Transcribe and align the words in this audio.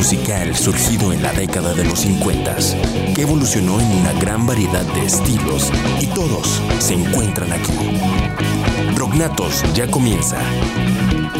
musical 0.00 0.56
surgido 0.56 1.12
en 1.12 1.22
la 1.22 1.30
década 1.34 1.74
de 1.74 1.84
los 1.84 2.00
50, 2.00 2.56
que 3.14 3.20
evolucionó 3.20 3.78
en 3.78 3.86
una 3.98 4.14
gran 4.14 4.46
variedad 4.46 4.82
de 4.94 5.04
estilos 5.04 5.70
y 6.00 6.06
todos 6.06 6.62
se 6.78 6.94
encuentran 6.94 7.52
aquí. 7.52 7.74
Rognatos 8.96 9.62
ya 9.74 9.90
comienza. 9.90 10.38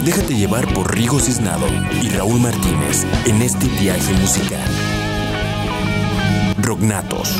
Déjate 0.05 0.35
llevar 0.35 0.71
por 0.75 0.95
Rigo 0.95 1.19
Cisnado 1.21 1.67
y 2.03 2.11
Raúl 2.11 2.39
Martínez 2.39 3.07
en 3.25 3.41
este 3.41 3.67
viaje 3.67 4.13
musical. 4.21 4.69
Rognatos, 6.59 7.35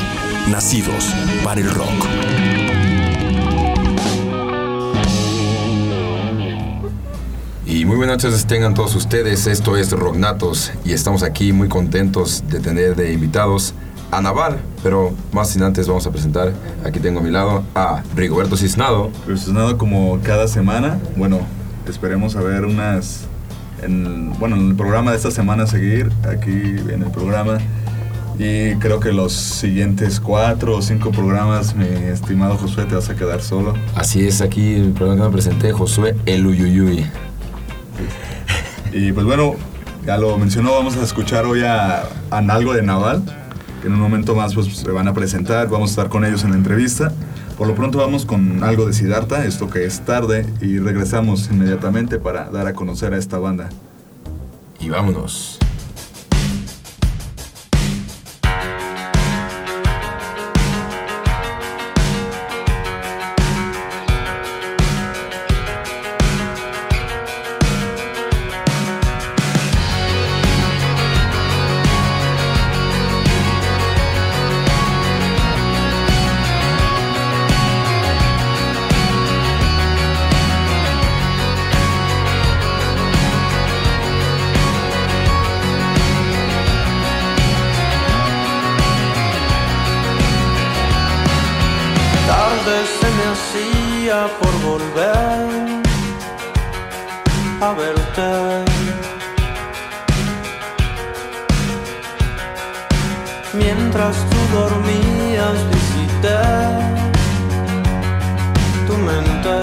nacidos 0.49 1.05
para 1.43 1.61
el 1.61 1.69
rock. 1.69 2.60
Y 7.81 7.85
muy 7.85 7.95
buenas 7.95 8.23
noches 8.23 8.45
tengan 8.45 8.75
todos 8.75 8.93
ustedes, 8.93 9.47
esto 9.47 9.75
es 9.75 9.91
Rognatos 9.91 10.71
y 10.85 10.93
estamos 10.93 11.23
aquí 11.23 11.51
muy 11.51 11.67
contentos 11.67 12.43
de 12.47 12.59
tener 12.59 12.95
de 12.95 13.11
invitados 13.11 13.73
a 14.11 14.21
Naval, 14.21 14.59
pero 14.83 15.15
más 15.31 15.49
sin 15.49 15.63
antes 15.63 15.87
vamos 15.87 16.05
a 16.05 16.11
presentar, 16.11 16.53
aquí 16.85 16.99
tengo 16.99 17.21
a 17.21 17.23
mi 17.23 17.31
lado 17.31 17.63
a 17.73 18.03
Rigoberto 18.15 18.55
Cisnado. 18.55 19.09
Cisnado 19.25 19.79
como 19.79 20.19
cada 20.21 20.47
semana, 20.47 20.99
bueno, 21.15 21.39
esperemos 21.87 22.35
a 22.35 22.41
ver 22.41 22.65
unas, 22.65 23.21
en, 23.81 24.31
bueno, 24.37 24.57
en 24.57 24.67
el 24.67 24.75
programa 24.75 25.09
de 25.09 25.17
esta 25.17 25.31
semana 25.31 25.65
seguir, 25.65 26.11
aquí 26.29 26.51
en 26.51 27.01
el 27.01 27.09
programa, 27.09 27.57
y 28.37 28.75
creo 28.75 28.99
que 28.99 29.11
los 29.11 29.33
siguientes 29.33 30.19
cuatro 30.19 30.77
o 30.77 30.83
cinco 30.83 31.09
programas, 31.09 31.75
mi 31.75 31.87
estimado 31.87 32.57
Josué, 32.57 32.85
te 32.85 32.93
vas 32.93 33.09
a 33.09 33.15
quedar 33.15 33.41
solo. 33.41 33.73
Así 33.95 34.23
es, 34.23 34.39
aquí, 34.41 34.93
perdón 34.95 35.17
que 35.17 35.23
me 35.23 35.31
presenté, 35.31 35.71
Josué 35.71 36.15
El 36.27 36.45
Uyuyuy. 36.45 37.07
Y 38.91 39.11
pues 39.11 39.25
bueno, 39.25 39.55
ya 40.05 40.17
lo 40.17 40.37
mencionó, 40.37 40.73
vamos 40.73 40.97
a 40.97 41.03
escuchar 41.03 41.45
hoy 41.45 41.61
a, 41.61 42.03
a 42.29 42.37
algo 42.37 42.73
de 42.73 42.81
Naval, 42.81 43.23
que 43.81 43.87
en 43.87 43.93
un 43.93 43.99
momento 43.99 44.35
más 44.35 44.53
pues 44.53 44.67
se 44.67 44.91
van 44.91 45.07
a 45.07 45.13
presentar, 45.13 45.69
vamos 45.69 45.89
a 45.89 45.93
estar 45.93 46.09
con 46.09 46.25
ellos 46.25 46.43
en 46.43 46.51
la 46.51 46.57
entrevista. 46.57 47.11
Por 47.57 47.67
lo 47.67 47.75
pronto 47.75 47.99
vamos 47.99 48.25
con 48.25 48.63
algo 48.63 48.87
de 48.87 48.93
Siddhartha, 48.93 49.45
esto 49.45 49.69
que 49.69 49.85
es 49.85 50.01
tarde, 50.01 50.47
y 50.61 50.79
regresamos 50.79 51.49
inmediatamente 51.51 52.17
para 52.17 52.49
dar 52.49 52.65
a 52.65 52.73
conocer 52.73 53.13
a 53.13 53.17
esta 53.17 53.37
banda. 53.37 53.69
Y 54.79 54.89
vámonos. 54.89 55.60
tarde 92.31 92.75
se 92.99 93.07
me 93.17 93.25
hacía 93.33 94.17
por 94.39 94.53
volver 94.69 95.81
a 97.67 97.69
verte. 97.81 98.31
Mientras 103.53 104.15
tú 104.29 104.39
dormías 104.59 105.57
visité 105.73 106.41
tu 108.87 108.95
mente 109.09 109.57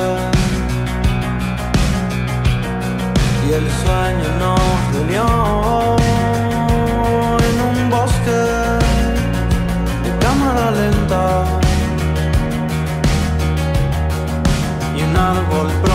y 3.47 3.49
el 3.59 3.67
sueño 3.83 4.29
nos 4.43 5.01
unió. 5.03 5.98
nada 15.19 15.43
golpe 15.51 15.88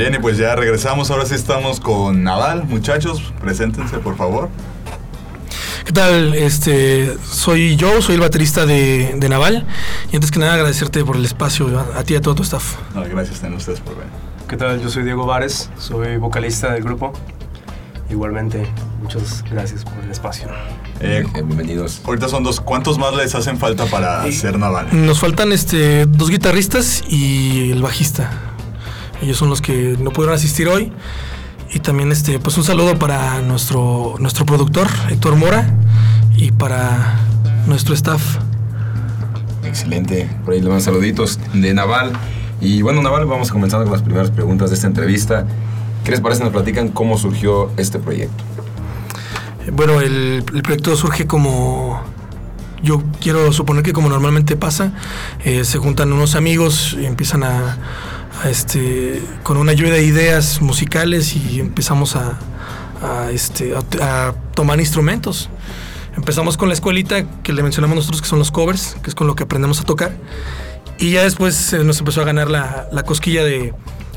Bien, 0.00 0.14
y 0.14 0.18
pues 0.18 0.38
ya 0.38 0.56
regresamos. 0.56 1.10
Ahora 1.10 1.26
sí 1.26 1.34
estamos 1.34 1.78
con 1.78 2.24
Naval. 2.24 2.64
Muchachos, 2.64 3.34
preséntense, 3.38 3.98
por 3.98 4.16
favor. 4.16 4.48
¿Qué 5.84 5.92
tal? 5.92 6.34
Este, 6.34 7.18
soy 7.30 7.76
yo, 7.76 8.00
soy 8.00 8.14
el 8.14 8.22
baterista 8.22 8.64
de, 8.64 9.14
de 9.18 9.28
Naval. 9.28 9.66
Y 10.10 10.16
antes 10.16 10.30
que 10.30 10.38
nada 10.38 10.54
agradecerte 10.54 11.04
por 11.04 11.16
el 11.16 11.24
espacio, 11.26 11.84
a, 11.94 12.02
ti 12.02 12.14
y 12.14 12.16
a 12.16 12.22
todo 12.22 12.34
tu 12.34 12.44
staff. 12.44 12.76
No, 12.94 13.02
gracias 13.02 13.44
a 13.44 13.48
ustedes 13.54 13.80
por 13.80 13.94
venir. 13.94 14.10
¿Qué 14.48 14.56
tal? 14.56 14.80
Yo 14.80 14.88
soy 14.88 15.02
Diego 15.02 15.26
Vares, 15.26 15.68
soy 15.76 16.16
vocalista 16.16 16.72
del 16.72 16.82
grupo. 16.82 17.12
Igualmente, 18.08 18.66
muchas 19.02 19.44
gracias 19.50 19.84
por 19.84 20.02
el 20.02 20.10
espacio. 20.10 20.48
Eh, 21.00 21.26
Eh, 21.34 21.42
bienvenidos. 21.42 22.00
ahorita 22.06 22.30
son 22.30 22.42
dos. 22.42 22.62
¿Cuántos 22.62 22.96
más 22.98 23.14
les 23.14 23.34
hacen 23.34 23.58
falta 23.58 23.84
para 23.84 24.26
Y- 24.26 24.32
ser 24.32 24.58
Naval? 24.58 24.86
Nos 24.92 25.20
faltan 25.20 25.52
este, 25.52 26.06
dos 26.06 26.30
guitarristas 26.30 27.04
y 27.06 27.70
el 27.70 27.82
bajista. 27.82 28.30
Ellos 29.22 29.36
son 29.36 29.50
los 29.50 29.60
que 29.60 29.96
no 30.00 30.10
pudieron 30.10 30.34
asistir 30.34 30.68
hoy. 30.68 30.92
Y 31.72 31.78
también 31.78 32.10
este, 32.10 32.38
pues 32.38 32.56
un 32.58 32.64
saludo 32.64 32.98
para 32.98 33.40
nuestro, 33.42 34.16
nuestro 34.18 34.44
productor, 34.44 34.88
Héctor 35.08 35.36
Mora, 35.36 35.72
y 36.36 36.50
para 36.52 37.20
nuestro 37.66 37.94
staff. 37.94 38.38
Excelente. 39.64 40.28
Por 40.44 40.54
ahí 40.54 40.60
le 40.60 40.68
mando 40.68 40.82
saluditos 40.82 41.38
de 41.52 41.72
Naval. 41.74 42.12
Y 42.60 42.82
bueno, 42.82 43.02
Naval, 43.02 43.26
vamos 43.26 43.50
comenzando 43.52 43.84
con 43.84 43.92
las 43.92 44.02
primeras 44.02 44.30
preguntas 44.30 44.70
de 44.70 44.76
esta 44.76 44.86
entrevista. 44.86 45.46
¿Qué 46.04 46.10
les 46.10 46.20
parece? 46.20 46.42
Nos 46.42 46.52
platican 46.52 46.88
cómo 46.88 47.16
surgió 47.18 47.70
este 47.76 47.98
proyecto. 47.98 48.42
Bueno, 49.72 50.00
el, 50.00 50.44
el 50.52 50.62
proyecto 50.62 50.96
surge 50.96 51.26
como. 51.26 52.02
Yo 52.82 53.02
quiero 53.20 53.52
suponer 53.52 53.82
que 53.82 53.92
como 53.92 54.08
normalmente 54.08 54.56
pasa, 54.56 54.92
eh, 55.44 55.64
se 55.64 55.76
juntan 55.76 56.10
unos 56.12 56.34
amigos 56.34 56.96
y 56.98 57.04
empiezan 57.04 57.44
a, 57.44 57.76
este, 58.44 59.22
con 59.42 59.56
una 59.56 59.72
lluvia 59.72 59.94
de 59.94 60.02
ideas 60.02 60.60
musicales 60.60 61.34
y 61.36 61.60
empezamos 61.60 62.16
a, 62.16 62.38
este, 63.32 63.74
a 64.00 64.34
tomar 64.54 64.80
instrumentos. 64.80 65.48
Empezamos 66.16 66.56
con 66.56 66.68
la 66.68 66.74
escuelita 66.74 67.24
que 67.42 67.52
le 67.52 67.62
mencionamos 67.62 67.96
nosotros 67.96 68.22
que 68.22 68.28
son 68.28 68.38
los 68.38 68.50
covers, 68.50 68.96
que 69.02 69.10
es 69.10 69.14
con 69.14 69.26
lo 69.26 69.34
que 69.34 69.44
aprendemos 69.44 69.80
a 69.80 69.84
tocar. 69.84 70.12
Y 70.98 71.12
ya 71.12 71.22
después 71.22 71.72
eh, 71.72 71.84
nos 71.84 71.98
empezó 71.98 72.20
a 72.20 72.24
ganar 72.24 72.50
la, 72.50 72.88
la 72.92 73.04
cosquilla 73.04 73.42
de, 73.42 73.72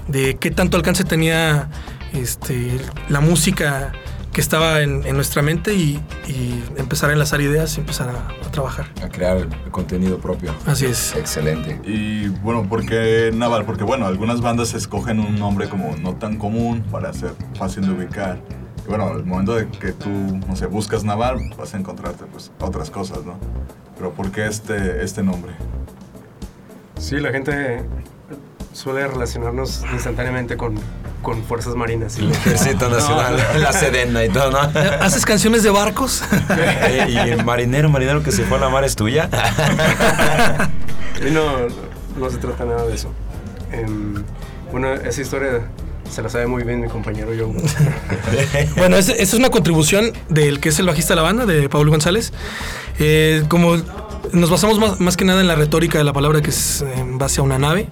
de 0.07 0.35
qué 0.35 0.51
tanto 0.51 0.75
alcance 0.75 1.03
tenía 1.03 1.69
este, 2.13 2.77
la 3.09 3.21
música 3.21 3.93
que 4.33 4.41
estaba 4.41 4.81
en, 4.81 5.05
en 5.05 5.15
nuestra 5.15 5.43
mente 5.43 5.75
y, 5.75 6.01
y 6.27 6.63
empezar 6.77 7.11
a 7.11 7.13
enlazar 7.13 7.39
ideas 7.39 7.77
y 7.77 7.81
empezar 7.81 8.09
a, 8.09 8.45
a 8.45 8.51
trabajar. 8.51 8.87
A 9.03 9.07
crear 9.07 9.37
el 9.37 9.49
contenido 9.71 10.17
propio. 10.17 10.55
Así 10.65 10.87
es. 10.87 11.15
Excelente. 11.15 11.79
Y 11.83 12.29
bueno, 12.29 12.67
¿por 12.67 12.83
qué 12.85 13.31
Naval? 13.33 13.63
Porque 13.65 13.83
bueno, 13.83 14.07
algunas 14.07 14.41
bandas 14.41 14.73
escogen 14.73 15.19
un 15.19 15.37
nombre 15.37 15.69
como 15.69 15.95
no 15.97 16.15
tan 16.15 16.37
común 16.37 16.83
para 16.91 17.13
ser 17.13 17.33
fácil 17.57 17.85
de 17.85 17.91
ubicar. 17.91 18.39
Y 18.85 18.89
bueno, 18.89 19.07
al 19.07 19.23
momento 19.23 19.55
de 19.55 19.69
que 19.69 19.91
tú, 19.91 20.09
no 20.09 20.55
sé, 20.55 20.65
buscas 20.65 21.03
Naval, 21.03 21.37
vas 21.57 21.73
a 21.75 21.77
encontrarte 21.77 22.25
pues 22.25 22.51
otras 22.59 22.89
cosas, 22.89 23.23
¿no? 23.23 23.37
Pero 23.95 24.13
¿por 24.13 24.31
qué 24.31 24.47
este, 24.47 25.03
este 25.03 25.21
nombre? 25.21 25.53
Sí, 26.97 27.17
la 27.19 27.31
gente 27.31 27.85
suele 28.73 29.07
relacionarnos 29.07 29.83
instantáneamente 29.93 30.57
con, 30.57 30.75
con 31.21 31.43
fuerzas 31.43 31.75
marinas. 31.75 32.17
El 32.17 32.31
Ejército 32.31 32.89
Nacional, 32.89 33.37
la 33.59 33.71
Sedena 33.71 34.25
y 34.25 34.29
todo, 34.29 34.51
¿no? 34.51 34.59
¿Haces 35.01 35.25
canciones 35.25 35.63
de 35.63 35.69
barcos? 35.69 36.23
Y 37.07 37.17
el 37.17 37.45
marinero, 37.45 37.89
marinero 37.89 38.23
que 38.23 38.31
se 38.31 38.43
fue 38.43 38.57
a 38.57 38.61
la 38.61 38.69
mar 38.69 38.83
es 38.83 38.95
tuya. 38.95 39.29
Y 41.25 41.31
no, 41.31 41.43
no 42.17 42.29
se 42.29 42.37
trata 42.37 42.65
nada 42.65 42.85
de 42.85 42.95
eso. 42.95 43.13
Em, 43.71 44.23
bueno, 44.71 44.93
esa 44.93 45.21
historia 45.21 45.67
se 46.09 46.21
la 46.21 46.29
sabe 46.29 46.47
muy 46.47 46.63
bien 46.63 46.81
mi 46.81 46.87
compañero 46.87 47.31
Joe. 47.37 48.67
Bueno, 48.75 48.97
esa 48.97 49.13
es 49.13 49.33
una 49.33 49.49
contribución 49.49 50.11
del 50.29 50.59
que 50.59 50.69
es 50.69 50.79
el 50.79 50.87
bajista 50.87 51.13
de 51.13 51.15
la 51.17 51.21
banda, 51.21 51.45
de 51.45 51.69
Pablo 51.69 51.91
González. 51.91 52.33
Eh, 52.99 53.43
como 53.47 53.77
nos 54.31 54.49
basamos 54.49 54.79
más, 54.79 54.99
más 54.99 55.17
que 55.17 55.25
nada 55.25 55.41
en 55.41 55.47
la 55.47 55.55
retórica 55.55 55.97
de 55.97 56.03
la 56.03 56.13
palabra 56.13 56.41
que 56.41 56.49
es 56.49 56.83
en 56.97 57.17
base 57.17 57.39
a 57.39 57.43
una 57.43 57.57
nave. 57.57 57.87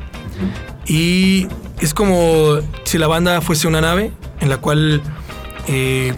Y 0.88 1.48
es 1.80 1.94
como 1.94 2.60
si 2.84 2.98
la 2.98 3.08
banda 3.08 3.42
fuese 3.42 3.68
una 3.68 3.82
nave 3.82 4.12
en 4.40 4.50
la 4.50 4.58
cual 4.58 5.02
eh, 5.68 6.14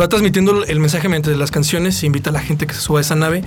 va 0.00 0.08
transmitiendo 0.08 0.64
el 0.64 0.80
mensaje 0.80 1.08
mediante 1.08 1.34
las 1.36 1.50
canciones 1.50 2.02
e 2.02 2.06
invita 2.06 2.30
a 2.30 2.32
la 2.32 2.40
gente 2.40 2.66
que 2.66 2.74
se 2.74 2.80
suba 2.80 3.00
a 3.00 3.02
esa 3.02 3.16
nave 3.16 3.42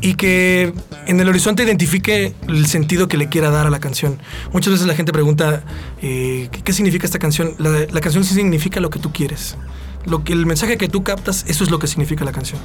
y 0.00 0.14
que 0.14 0.72
en 1.06 1.20
el 1.20 1.28
horizonte 1.28 1.62
identifique 1.62 2.34
el 2.48 2.66
sentido 2.66 3.08
que 3.08 3.16
le 3.16 3.28
quiera 3.28 3.50
dar 3.50 3.66
a 3.66 3.70
la 3.70 3.80
canción. 3.80 4.18
Muchas 4.52 4.72
veces 4.72 4.86
la 4.86 4.94
gente 4.94 5.12
pregunta, 5.12 5.64
eh, 6.02 6.48
¿qué, 6.64 6.72
significa 6.72 7.06
esta 7.06 7.18
canción? 7.18 7.54
La, 7.58 7.70
la 7.90 8.00
canción 8.00 8.24
sí 8.24 8.34
significa 8.34 8.80
lo 8.80 8.90
que 8.90 8.98
tú 8.98 9.12
quieres. 9.12 9.56
Lo 10.04 10.22
que, 10.22 10.32
el 10.32 10.46
mensaje 10.46 10.76
que 10.76 10.88
tú 10.88 11.02
captas, 11.02 11.44
eso 11.48 11.64
es 11.64 11.70
lo 11.70 11.78
que 11.78 11.86
significa 11.86 12.24
la 12.24 12.32
canción. 12.32 12.60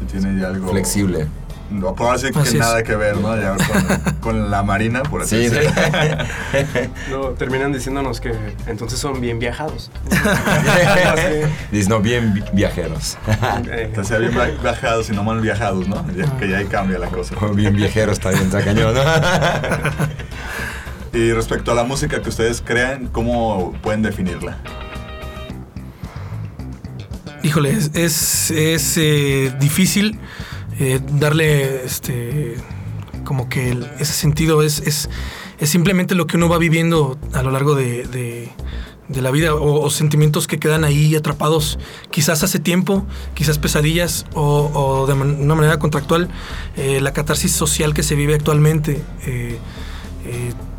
Si 0.00 0.18
tiene 0.18 0.40
ya 0.40 0.48
algo... 0.48 0.70
Flexible. 0.70 1.28
No, 1.70 1.94
por 1.94 2.06
ahora 2.06 2.18
sí 2.18 2.30
que 2.32 2.38
Así 2.38 2.54
es. 2.56 2.60
nada 2.60 2.82
que 2.82 2.96
ver, 2.96 3.18
¿no? 3.18 3.36
Ya 3.38 3.54
con, 3.56 4.14
con 4.20 4.50
la 4.50 4.62
marina, 4.62 5.02
por 5.02 5.20
así 5.22 5.36
Sí, 5.36 5.48
sí. 5.50 5.54
decirlo. 5.54 6.24
No, 7.10 7.28
terminan 7.30 7.72
diciéndonos 7.72 8.20
que 8.20 8.32
entonces 8.66 8.98
son 8.98 9.20
bien 9.20 9.38
viajados. 9.38 9.90
Dices, 11.70 11.88
no, 11.90 12.00
bien 12.00 12.32
vi- 12.32 12.44
viajeros. 12.54 13.18
Eh, 13.70 13.92
Que 13.94 14.02
sea 14.04 14.16
bien 14.18 14.32
via- 14.32 14.50
viajados 14.62 15.10
y 15.10 15.12
no 15.12 15.24
mal 15.24 15.40
viajados, 15.40 15.86
¿no? 15.86 16.06
Ya- 16.16 16.36
que 16.38 16.48
ya 16.48 16.56
ahí 16.58 16.64
cambia 16.66 16.98
la 16.98 17.08
cosa. 17.08 17.34
bien 17.54 17.76
viajeros 17.76 18.14
está 18.18 18.30
bien, 18.30 18.48
cañón, 18.50 18.94
¿no? 18.94 19.02
Y 21.12 21.32
respecto 21.32 21.72
a 21.72 21.74
la 21.74 21.84
música 21.84 22.22
que 22.22 22.28
ustedes 22.30 22.62
crean, 22.64 23.08
¿cómo 23.08 23.72
pueden 23.82 24.02
definirla? 24.02 24.56
Híjole, 27.42 27.70
es, 27.70 27.90
es, 27.94 28.50
es, 28.50 28.96
eh, 28.98 29.52
difícil 29.60 30.18
eh, 30.78 31.00
darle 31.18 31.84
este 31.84 32.56
como 33.24 33.48
que 33.48 33.76
ese 33.98 34.12
sentido 34.12 34.62
es, 34.62 34.80
es, 34.80 35.10
es 35.58 35.68
simplemente 35.68 36.14
lo 36.14 36.26
que 36.26 36.36
uno 36.38 36.48
va 36.48 36.56
viviendo 36.58 37.18
a 37.34 37.42
lo 37.42 37.50
largo 37.50 37.74
de, 37.74 38.04
de- 38.06 38.48
la 39.22 39.30
vida 39.30 39.54
o, 39.54 39.88
sentimientos 39.90 40.46
que 40.46 40.58
quedan 40.58 40.84
ahí 40.84 41.16
atrapados 41.16 41.78
quizás 42.10 42.42
hace 42.42 42.58
tiempo, 42.58 43.06
quizás 43.34 43.58
pesadillas 43.58 44.26
o, 44.34 45.06
de 45.06 45.14
una 45.14 45.54
manera 45.54 45.78
contractual, 45.78 46.28
eh, 46.76 47.00
la 47.00 47.12
catarsis 47.14 47.52
social 47.52 47.94
que 47.94 48.02
se 48.02 48.14
vive 48.16 48.34
actualmente. 48.34 49.02
eh, 49.26 49.58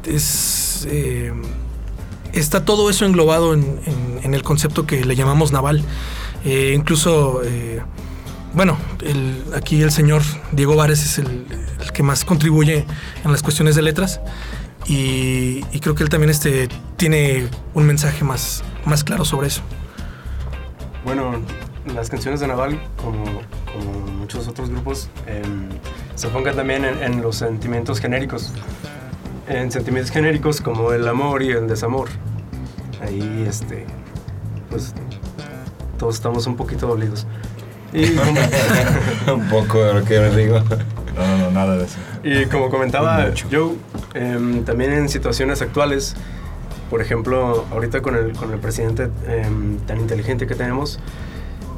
es, 0.06 0.88
está 2.34 2.66
todo 2.66 2.90
eso 2.92 3.06
englobado 3.06 3.54
en, 3.54 3.80
en- 4.24 4.34
el 4.36 4.44
concepto 4.44 4.86
que 4.86 5.04
le 5.06 5.16
llamamos 5.16 5.52
naval. 5.52 5.84
Incluso, 6.46 7.42
bueno, 8.54 8.78
aquí 9.56 9.82
el 9.82 9.92
señor 9.92 10.22
Diego 10.52 10.76
Vares 10.76 11.04
es 11.04 11.20
el, 11.20 11.46
que 11.94 12.04
más 12.04 12.26
contribuye 12.26 12.86
en 13.24 13.32
las 13.32 13.44
cuestiones 13.44 13.76
de 13.76 13.82
letras 13.82 14.22
y, 14.88 15.62
creo 15.80 15.94
que 15.96 16.04
él 16.04 16.10
también 16.10 16.30
este, 16.30 16.68
tiene 16.98 17.48
un 17.74 17.86
mensaje 17.86 18.24
más, 18.24 18.64
más 18.86 19.04
claro 19.04 19.24
sobre 19.24 19.48
eso. 19.48 19.62
Bueno, 21.06 21.42
las 21.94 22.10
canciones 22.10 22.40
de 22.40 22.48
Naval, 22.48 22.80
como, 23.04 23.24
muchos 24.18 24.48
otros 24.48 24.70
grupos, 24.70 25.10
em, 25.28 25.70
se 26.16 26.28
enfocan 26.28 26.56
también 26.56 26.86
en, 26.86 27.02
en 27.04 27.22
los 27.22 27.38
sentimientos 27.38 28.00
genéricos. 28.00 28.52
En 29.48 29.72
sentimientos 29.72 30.12
genéricos 30.12 30.62
como 30.62 30.92
el 30.92 31.08
amor 31.08 31.44
y 31.44 31.52
el 31.52 31.68
desamor. 31.68 32.10
Ahí, 33.02 33.46
este, 33.48 33.86
pues, 34.70 34.94
todos 35.98 36.16
estamos 36.16 36.48
un 36.48 36.56
poquito 36.56 36.88
dolidos. 36.88 37.28
Y 37.94 38.10
como, 38.16 38.32
Un 39.36 39.50
poco 39.50 39.84
de 39.84 39.94
lo 39.94 40.04
que 40.06 40.20
me 40.20 40.36
digo. 40.36 40.60
No, 41.16 41.28
no, 41.28 41.38
no, 41.38 41.52
nada 41.52 41.76
de 41.78 41.86
eso. 41.86 41.98
y 42.24 42.46
como 42.46 42.70
comentaba. 42.70 43.30
Joe, 43.52 43.74
em, 44.14 44.64
también 44.64 44.94
en 44.94 45.10
situaciones 45.10 45.62
actuales, 45.62 46.16
por 46.90 47.02
ejemplo, 47.02 47.66
ahorita 47.72 48.02
con 48.02 48.16
el, 48.16 48.34
con 48.34 48.52
el 48.54 48.60
presidente 48.60 49.10
em, 49.28 49.78
tan 49.80 50.00
inteligente 50.00 50.48
que 50.48 50.56
tenemos, 50.56 51.00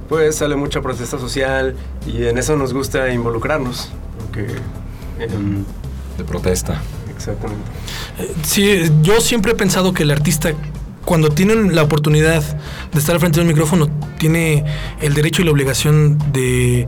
pues 0.10 0.36
sale 0.36 0.56
mucha 0.56 0.82
protesta 0.82 1.18
social 1.18 1.76
y 2.06 2.26
en 2.26 2.38
eso 2.38 2.56
nos 2.56 2.74
gusta 2.74 3.10
involucrarnos. 3.14 3.90
Porque, 4.20 4.48
em, 5.20 5.64
De 6.18 6.24
protesta. 6.24 6.82
exactamente. 7.16 7.64
Eh, 8.20 8.32
Sí, 8.44 8.92
yo 9.02 9.22
siempre 9.22 9.54
he 9.54 9.56
pensado 9.56 9.94
que 9.94 10.04
el 10.04 10.12
artista, 10.12 10.52
cuando 11.06 11.30
tiene 11.30 11.56
la 11.72 11.84
oportunidad 11.84 12.44
de 12.92 13.00
estar 13.00 13.16
al 13.16 13.20
frente 13.22 13.38
de 13.40 13.42
un 13.44 13.48
micrófono, 13.48 13.88
tiene 14.22 14.64
el 15.02 15.16
derecho 15.16 15.42
y 15.42 15.46
la 15.46 15.52
obligación 15.52 16.20
de. 16.32 16.88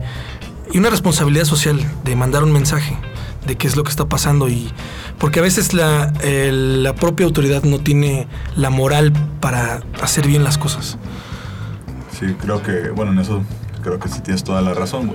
y 0.72 0.78
una 0.78 0.88
responsabilidad 0.88 1.44
social 1.46 1.80
de 2.04 2.14
mandar 2.14 2.44
un 2.44 2.52
mensaje 2.52 2.96
de 3.44 3.56
qué 3.56 3.66
es 3.66 3.74
lo 3.76 3.82
que 3.82 3.90
está 3.90 4.06
pasando 4.06 4.48
y 4.48 4.70
porque 5.18 5.40
a 5.40 5.42
veces 5.42 5.74
la, 5.74 6.12
el- 6.22 6.82
la 6.84 6.94
propia 6.94 7.26
autoridad 7.26 7.64
no 7.64 7.78
tiene 7.80 8.28
la 8.56 8.70
moral 8.70 9.12
para 9.40 9.82
hacer 10.00 10.26
bien 10.28 10.44
las 10.44 10.58
cosas. 10.58 10.96
Sí, 12.18 12.26
creo 12.40 12.62
que, 12.62 12.90
bueno, 12.90 13.10
en 13.12 13.18
eso 13.18 13.42
creo 13.82 13.98
que 13.98 14.08
sí 14.08 14.20
tienes 14.20 14.44
toda 14.44 14.62
la 14.62 14.72
razón. 14.74 15.12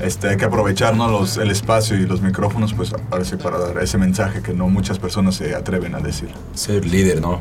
este, 0.00 0.28
hay 0.28 0.36
que 0.36 0.44
aprovechar 0.44 0.94
¿no? 0.96 1.08
los, 1.08 1.38
el 1.38 1.50
espacio 1.50 1.96
y 1.96 2.06
los 2.06 2.20
micrófonos, 2.20 2.74
pues 2.74 2.92
si 3.24 3.36
para 3.36 3.58
dar 3.58 3.78
ese 3.82 3.96
mensaje 3.96 4.42
que 4.42 4.52
no 4.52 4.68
muchas 4.68 4.98
personas 4.98 5.34
se 5.36 5.54
atreven 5.54 5.94
a 5.94 6.00
decir. 6.00 6.28
Ser 6.54 6.84
líder, 6.84 7.20
¿no? 7.22 7.40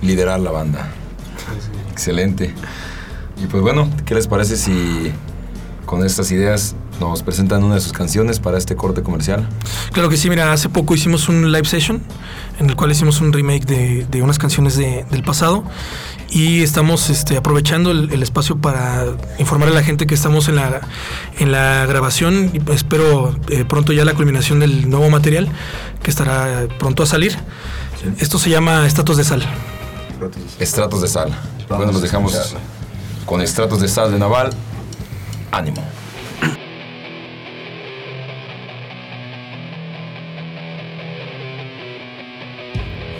Liderar 0.00 0.40
la 0.40 0.50
banda. 0.50 0.88
Excelente. 1.92 2.54
Y 3.42 3.46
pues 3.46 3.62
bueno, 3.62 3.88
¿qué 4.04 4.14
les 4.14 4.26
parece 4.26 4.56
si 4.56 5.12
con 5.86 6.04
estas 6.04 6.30
ideas 6.30 6.74
nos 7.00 7.22
presentan 7.22 7.64
una 7.64 7.76
de 7.76 7.80
sus 7.80 7.92
canciones 7.92 8.38
para 8.38 8.58
este 8.58 8.76
corte 8.76 9.02
comercial? 9.02 9.48
Claro 9.92 10.08
que 10.10 10.16
sí, 10.16 10.28
mira, 10.28 10.52
hace 10.52 10.68
poco 10.68 10.94
hicimos 10.94 11.28
un 11.28 11.50
live 11.50 11.66
session 11.66 12.02
en 12.58 12.68
el 12.68 12.76
cual 12.76 12.90
hicimos 12.92 13.20
un 13.22 13.32
remake 13.32 13.64
de, 13.64 14.06
de 14.10 14.22
unas 14.22 14.38
canciones 14.38 14.76
de- 14.76 15.04
del 15.10 15.22
pasado 15.22 15.64
y 16.28 16.62
estamos 16.62 17.08
este, 17.08 17.36
aprovechando 17.38 17.90
el, 17.90 18.12
el 18.12 18.22
espacio 18.22 18.58
para 18.58 19.06
informar 19.38 19.68
a 19.70 19.72
la 19.72 19.82
gente 19.82 20.06
que 20.06 20.14
estamos 20.14 20.48
en 20.48 20.56
la, 20.56 20.82
en 21.38 21.50
la 21.50 21.86
grabación 21.86 22.50
y 22.52 22.60
pues, 22.60 22.76
espero 22.78 23.34
eh, 23.48 23.64
pronto 23.66 23.92
ya 23.94 24.04
la 24.04 24.12
culminación 24.14 24.60
del 24.60 24.90
nuevo 24.90 25.08
material 25.08 25.48
que 26.02 26.10
estará 26.10 26.68
pronto 26.78 27.02
a 27.02 27.06
salir. 27.06 27.36
Esto 28.18 28.38
se 28.38 28.50
llama 28.50 28.86
Estatus 28.86 29.16
de 29.16 29.24
Sal. 29.24 29.42
Estratos 30.58 31.00
de 31.00 31.08
sal. 31.08 31.30
Bueno, 31.68 31.86
los 31.92 31.96
a 31.96 32.00
dejamos. 32.00 32.54
Con 33.30 33.40
estratos 33.40 33.80
de 33.80 33.86
sal 33.86 34.10
de 34.10 34.18
Naval. 34.18 34.50
Ánimo. 35.52 35.80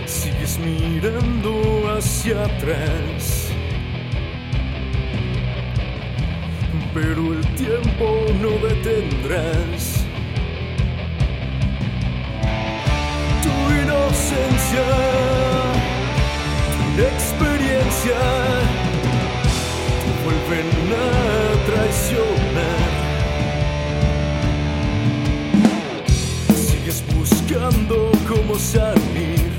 Sigues 0.07 0.59
mirando 0.59 1.95
hacia 1.97 2.45
atrás. 2.45 3.51
Pero 6.93 7.35
el 7.35 7.55
tiempo 7.55 8.27
no 8.43 8.51
detendrás. 8.67 10.05
Tu 13.45 13.55
inocencia, 13.81 14.87
tu 16.97 17.01
experiencia, 17.01 18.90
vuelven 20.25 20.69
a 20.93 21.67
traicionar. 21.67 22.91
Sigues 26.55 27.03
buscando 27.15 28.13
cómo 28.29 28.55
salir 28.59 29.50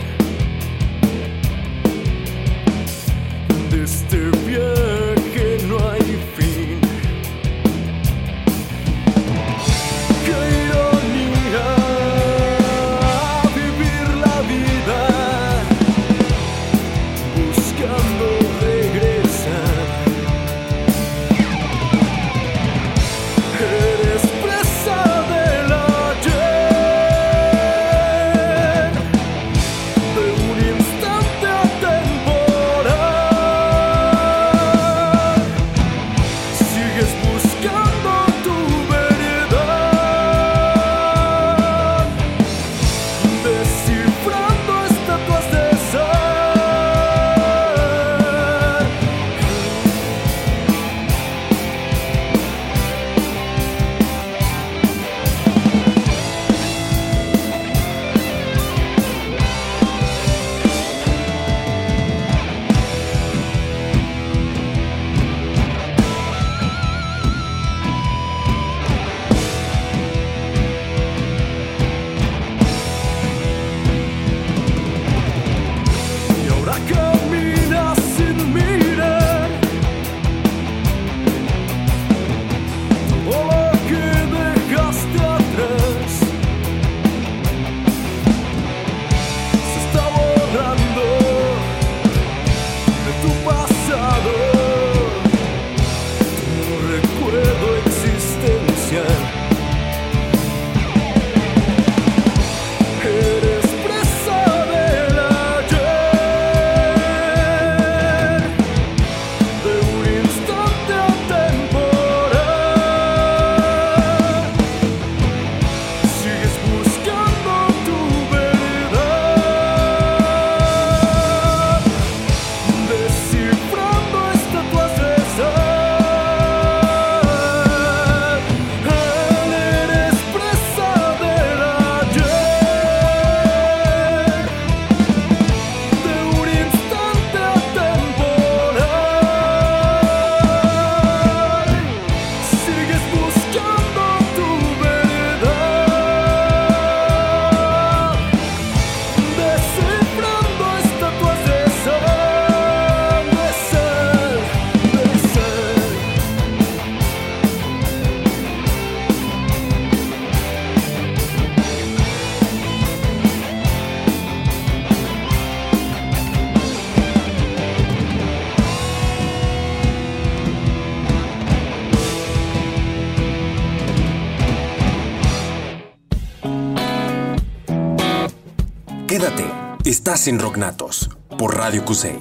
estás 180.02 180.28
en 180.28 180.40
Rocknatos 180.40 181.12
por 181.38 181.56
Radio 181.56 181.86
Cusey. 181.86 182.18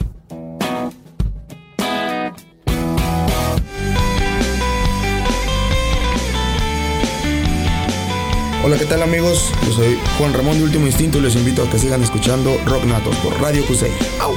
Hola, 8.62 8.76
¿qué 8.76 8.84
tal 8.84 9.02
amigos? 9.02 9.50
Yo 9.64 9.72
soy 9.72 9.98
Juan 10.18 10.34
Ramón 10.34 10.58
de 10.58 10.64
Último 10.64 10.84
Instinto 10.84 11.16
y 11.16 11.20
les 11.22 11.36
invito 11.36 11.62
a 11.62 11.70
que 11.70 11.78
sigan 11.78 12.02
escuchando 12.02 12.54
Rock 12.66 12.84
Natos 12.84 13.16
por 13.16 13.40
Radio 13.40 13.64
Cusey. 13.64 13.90
¡Au! 14.20 14.34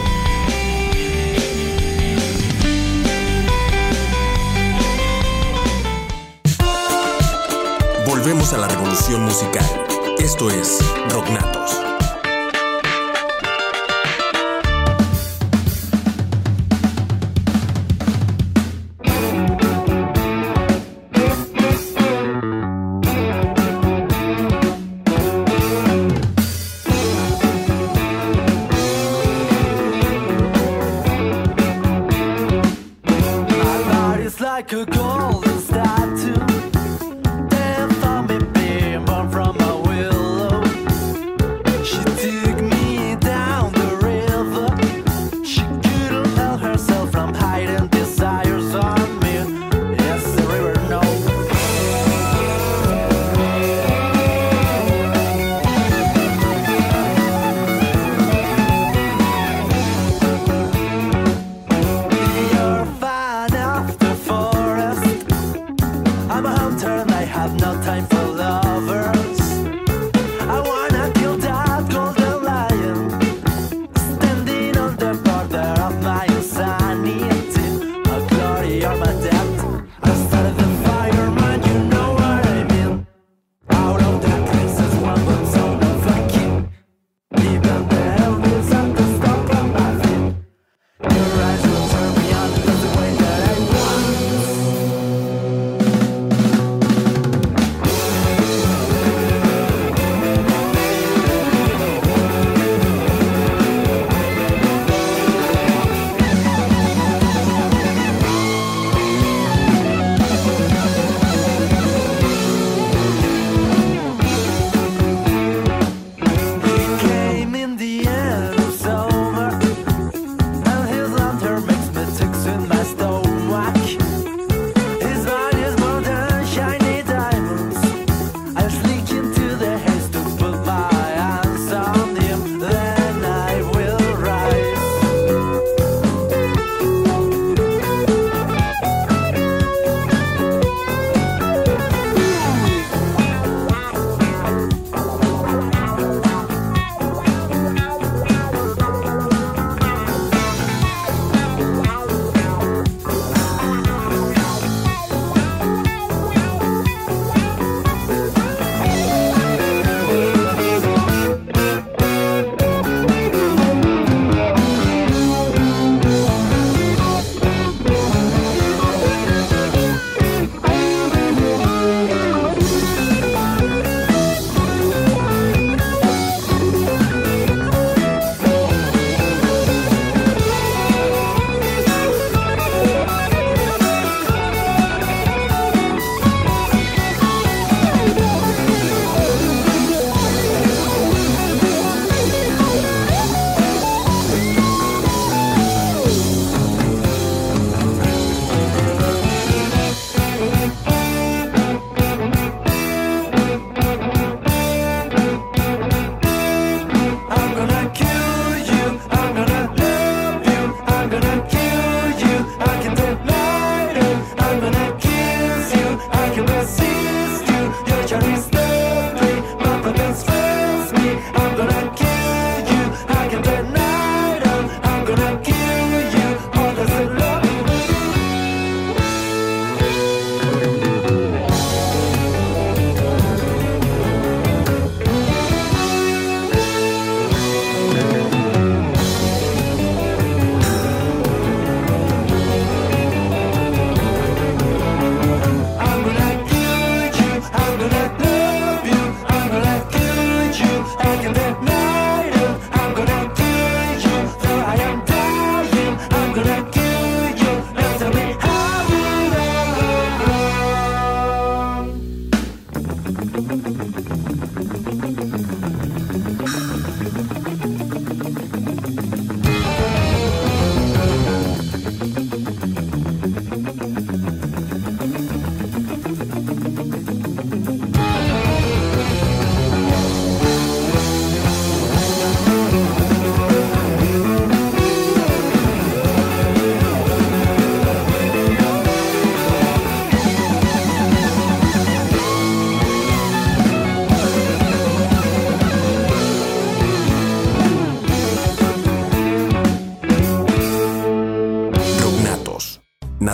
Volvemos 8.07 8.53
a 8.53 8.57
la 8.57 8.69
revolución 8.69 9.23
musical. 9.23 9.65
Esto 10.17 10.50
es 10.50 10.79
Rocknatos. 11.09 11.82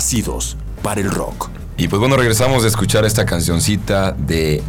Nacidos 0.10 0.58
para 0.82 1.02
el 1.02 1.12
rock. 1.12 1.50
Y 1.78 1.88
pues 1.88 2.00
bueno, 2.00 2.18
regresamos 2.18 2.64
de 2.64 2.70
escuchar 2.70 3.06
esta 3.06 3.28
cancioncita 3.28 4.12
de 4.14 4.64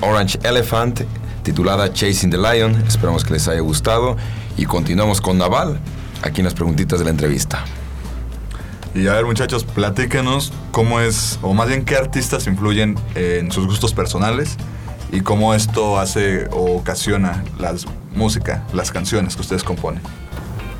Orange 0.00 0.40
Elephant 0.42 1.02
titulada 1.44 1.92
Chasing 1.92 2.30
the 2.30 2.36
Lion. 2.36 2.74
Esperamos 2.88 3.24
que 3.24 3.32
les 3.32 3.46
haya 3.46 3.60
gustado. 3.60 4.16
Y 4.56 4.64
continuamos 4.64 5.20
con 5.20 5.38
Naval, 5.38 5.78
aquí 6.22 6.40
en 6.40 6.46
las 6.46 6.54
preguntitas 6.54 6.98
de 6.98 7.04
la 7.04 7.12
entrevista. 7.12 7.64
Y 8.92 9.06
a 9.06 9.12
ver, 9.12 9.24
muchachos, 9.24 9.62
platíquenos 9.62 10.52
cómo 10.72 10.98
es, 10.98 11.38
o 11.42 11.54
más 11.54 11.68
bien 11.68 11.84
qué 11.84 11.94
artistas 11.94 12.48
influyen 12.48 12.98
en 13.14 13.52
sus 13.52 13.68
gustos 13.68 13.94
personales 13.94 14.56
y 15.12 15.20
cómo 15.20 15.54
esto 15.54 16.00
hace 16.00 16.46
o 16.50 16.76
ocasiona 16.76 17.44
la 17.60 17.72
música, 18.16 18.64
las 18.72 18.90
canciones 18.90 19.36
que 19.36 19.42
ustedes 19.42 19.62
componen. 19.62 20.02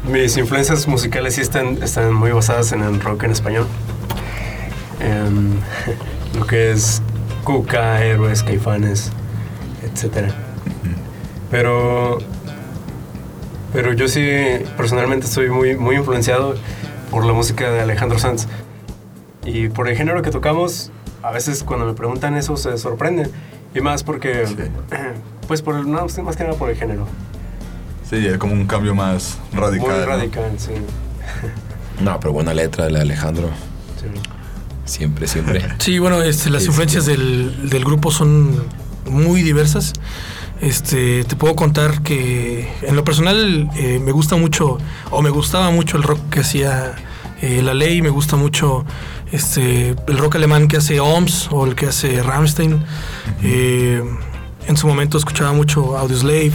Mis 0.04 0.36
influencias 0.36 0.88
musicales 0.88 1.36
sí 1.36 1.42
están, 1.42 1.80
están 1.80 2.12
muy 2.12 2.32
basadas 2.32 2.72
en 2.72 2.82
el 2.82 3.00
rock 3.00 3.22
en 3.22 3.30
español. 3.30 3.68
Lo 6.38 6.46
que 6.46 6.72
es 6.72 7.02
Cuca, 7.44 8.02
Héroes, 8.04 8.42
Caifanes, 8.42 9.10
etc. 9.82 10.30
Pero, 11.50 12.18
pero 13.72 13.92
yo 13.92 14.08
sí 14.08 14.24
personalmente 14.76 15.26
estoy 15.26 15.50
muy, 15.50 15.76
muy 15.76 15.96
influenciado 15.96 16.54
por 17.10 17.24
la 17.24 17.32
música 17.32 17.70
de 17.70 17.80
Alejandro 17.80 18.18
Sanz. 18.18 18.46
Y 19.44 19.68
por 19.68 19.88
el 19.88 19.96
género 19.96 20.22
que 20.22 20.30
tocamos, 20.30 20.90
a 21.22 21.30
veces 21.32 21.64
cuando 21.64 21.84
me 21.86 21.94
preguntan 21.94 22.36
eso 22.36 22.56
se 22.56 22.78
sorprenden. 22.78 23.30
Y 23.74 23.80
más 23.80 24.02
porque, 24.04 24.46
Sí. 24.46 24.56
pues 25.48 25.62
por 25.62 25.76
el, 25.76 25.90
no, 25.90 26.06
más 26.22 26.36
que 26.36 26.44
nada 26.44 26.56
por 26.56 26.70
el 26.70 26.76
género. 26.76 27.06
Sí, 28.08 28.26
es 28.26 28.38
como 28.38 28.52
un 28.52 28.66
cambio 28.66 28.94
más 28.94 29.38
radical. 29.52 29.88
Muy 29.88 29.98
¿no? 30.00 30.06
radical, 30.06 30.52
sí. 30.58 30.72
No, 32.00 32.18
pero 32.18 32.32
buena 32.32 32.54
letra 32.54 32.86
de 32.88 33.00
Alejandro. 33.00 33.48
sí. 34.00 34.06
Siempre, 34.84 35.26
siempre. 35.26 35.62
Sí, 35.78 35.98
bueno, 35.98 36.22
este, 36.22 36.50
las 36.50 36.62
Sí, 36.62 36.68
influencias 36.68 37.06
del, 37.06 37.68
del 37.70 37.84
grupo 37.84 38.10
son 38.10 38.62
muy 39.08 39.42
diversas. 39.42 39.92
Este, 40.60 41.24
te 41.24 41.34
puedo 41.34 41.56
contar 41.56 42.02
que 42.02 42.68
en 42.82 42.94
lo 42.94 43.02
personal 43.02 43.68
eh, 43.76 44.00
me 44.02 44.12
gusta 44.12 44.36
mucho, 44.36 44.78
o 45.10 45.20
me 45.20 45.30
gustaba 45.30 45.70
mucho 45.72 45.96
el 45.96 46.04
rock 46.04 46.20
que 46.30 46.40
hacía 46.40 46.94
eh, 47.40 47.62
La 47.62 47.74
Ley, 47.74 48.00
me 48.00 48.10
gusta 48.10 48.36
mucho 48.36 48.84
este, 49.32 49.96
el 50.06 50.18
rock 50.18 50.36
alemán 50.36 50.68
que 50.68 50.76
hace 50.76 51.00
OMS 51.00 51.48
o 51.50 51.66
el 51.66 51.74
que 51.74 51.86
hace 51.86 52.22
Rammstein. 52.22 52.80
Eh, 53.42 54.04
en 54.68 54.76
su 54.76 54.86
momento 54.86 55.18
escuchaba 55.18 55.52
mucho 55.52 55.98
Audioslave, 55.98 56.52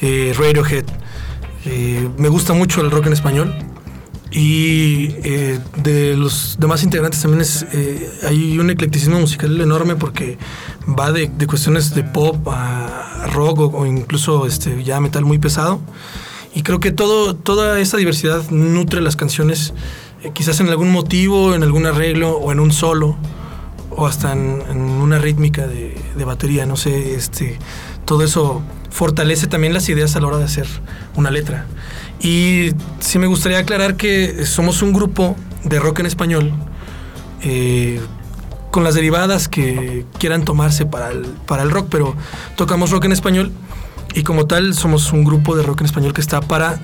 Radiohead. 0.00 0.84
Me 2.18 2.28
gusta 2.28 2.52
mucho 2.52 2.82
el 2.82 2.90
rock 2.92 3.06
en 3.06 3.14
español. 3.14 3.54
Y 4.30 5.08
los 6.24 6.56
demás 6.58 6.82
integrantes 6.82 7.22
también 7.22 7.42
es, 7.42 7.64
eh, 7.72 8.10
hay 8.26 8.58
un 8.58 8.70
eclecticismo 8.70 9.20
musical 9.20 9.60
enorme 9.60 9.94
porque 9.94 10.38
va 10.88 11.12
de, 11.12 11.28
de 11.28 11.46
cuestiones 11.46 11.94
de 11.94 12.02
pop 12.02 12.48
a 12.48 13.28
rock 13.32 13.60
o, 13.60 13.66
o 13.66 13.86
incluso 13.86 14.46
este, 14.46 14.82
ya 14.82 14.98
metal 15.00 15.24
muy 15.24 15.38
pesado. 15.38 15.80
Y 16.54 16.62
creo 16.62 16.80
que 16.80 16.92
todo, 16.92 17.34
toda 17.34 17.78
esa 17.80 17.96
diversidad 17.96 18.48
nutre 18.50 19.00
las 19.00 19.16
canciones, 19.16 19.74
eh, 20.22 20.30
quizás 20.32 20.60
en 20.60 20.68
algún 20.68 20.90
motivo, 20.90 21.54
en 21.54 21.62
algún 21.62 21.86
arreglo 21.86 22.32
o 22.32 22.52
en 22.52 22.60
un 22.60 22.72
solo 22.72 23.16
o 23.90 24.06
hasta 24.06 24.32
en, 24.32 24.62
en 24.70 24.78
una 24.80 25.18
rítmica 25.18 25.66
de, 25.66 25.96
de 26.16 26.24
batería, 26.24 26.66
no 26.66 26.76
sé, 26.76 27.14
este, 27.14 27.58
todo 28.04 28.22
eso 28.24 28.62
fortalece 28.90 29.46
también 29.46 29.74
las 29.74 29.88
ideas 29.88 30.16
a 30.16 30.20
la 30.20 30.28
hora 30.28 30.38
de 30.38 30.44
hacer 30.44 30.66
una 31.16 31.30
letra. 31.30 31.66
Y 32.24 32.70
sí 33.00 33.18
me 33.18 33.26
gustaría 33.26 33.58
aclarar 33.58 33.96
que 33.96 34.46
somos 34.46 34.80
un 34.80 34.94
grupo 34.94 35.36
de 35.62 35.78
rock 35.78 36.00
en 36.00 36.06
español 36.06 36.52
eh, 37.42 38.00
con 38.70 38.82
las 38.82 38.94
derivadas 38.94 39.46
que 39.46 40.06
quieran 40.18 40.42
tomarse 40.44 40.86
para 40.86 41.10
el, 41.10 41.26
para 41.46 41.62
el 41.62 41.70
rock, 41.70 41.88
pero 41.90 42.16
tocamos 42.56 42.90
rock 42.90 43.04
en 43.04 43.12
español 43.12 43.52
y 44.14 44.22
como 44.22 44.46
tal 44.46 44.74
somos 44.74 45.12
un 45.12 45.22
grupo 45.22 45.54
de 45.54 45.64
rock 45.64 45.82
en 45.82 45.86
español 45.86 46.14
que 46.14 46.22
está 46.22 46.40
para 46.40 46.80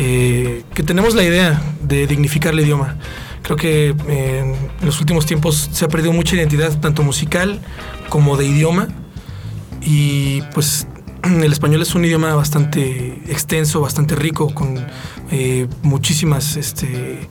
eh, 0.00 0.64
que 0.74 0.82
tenemos 0.82 1.14
la 1.14 1.22
idea 1.22 1.62
de 1.82 2.08
dignificar 2.08 2.52
el 2.52 2.60
idioma. 2.60 2.96
Creo 3.42 3.56
que 3.56 3.94
eh, 4.08 4.54
en 4.80 4.86
los 4.86 4.98
últimos 4.98 5.24
tiempos 5.24 5.68
se 5.70 5.84
ha 5.84 5.88
perdido 5.88 6.12
mucha 6.12 6.34
identidad, 6.34 6.76
tanto 6.80 7.04
musical 7.04 7.60
como 8.08 8.36
de 8.36 8.46
idioma. 8.46 8.88
Y 9.82 10.42
pues 10.52 10.86
el 11.42 11.52
español 11.52 11.82
es 11.82 11.94
un 11.94 12.04
idioma 12.04 12.34
bastante 12.34 13.20
extenso, 13.28 13.80
bastante 13.80 14.14
rico, 14.14 14.54
con 14.54 14.78
eh, 15.30 15.66
muchísimas 15.82 16.56
este, 16.56 17.28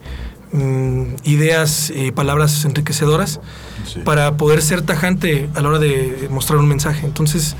mm, 0.52 1.04
ideas 1.24 1.92
y 1.94 2.10
palabras 2.12 2.64
enriquecedoras 2.64 3.40
Sí. 3.86 4.00
para 4.04 4.36
poder 4.36 4.60
ser 4.60 4.82
tajante 4.82 5.48
a 5.54 5.62
la 5.62 5.68
hora 5.70 5.78
de 5.78 6.28
mostrar 6.30 6.58
un 6.58 6.68
mensaje. 6.68 7.06
Entonces, 7.06 7.56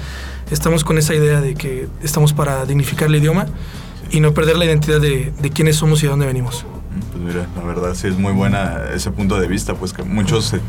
estamos 0.50 0.84
con 0.84 0.98
esa 0.98 1.14
idea 1.14 1.40
de 1.40 1.54
que 1.54 1.88
estamos 2.02 2.32
para 2.34 2.66
dignificar 2.66 3.08
el 3.08 3.16
idioma 3.16 3.46
y 4.10 4.20
no 4.20 4.34
perder 4.34 4.58
la 4.58 4.66
identidad 4.66 5.00
de, 5.00 5.32
de 5.40 5.50
quiénes 5.50 5.76
somos 5.76 6.00
y 6.00 6.02
de 6.02 6.10
dónde 6.10 6.26
venimos. 6.26 6.66
Pues 7.12 7.22
mira, 7.24 7.46
la 7.56 7.62
verdad 7.62 7.94
sí 7.94 8.08
es 8.08 8.18
muy 8.18 8.32
buena 8.32 8.80
ese 8.94 9.10
punto 9.10 9.40
de 9.40 9.48
vista, 9.48 9.74
pues 9.74 9.92
que 9.92 10.02
muchos 10.02 10.44
se 10.46 10.60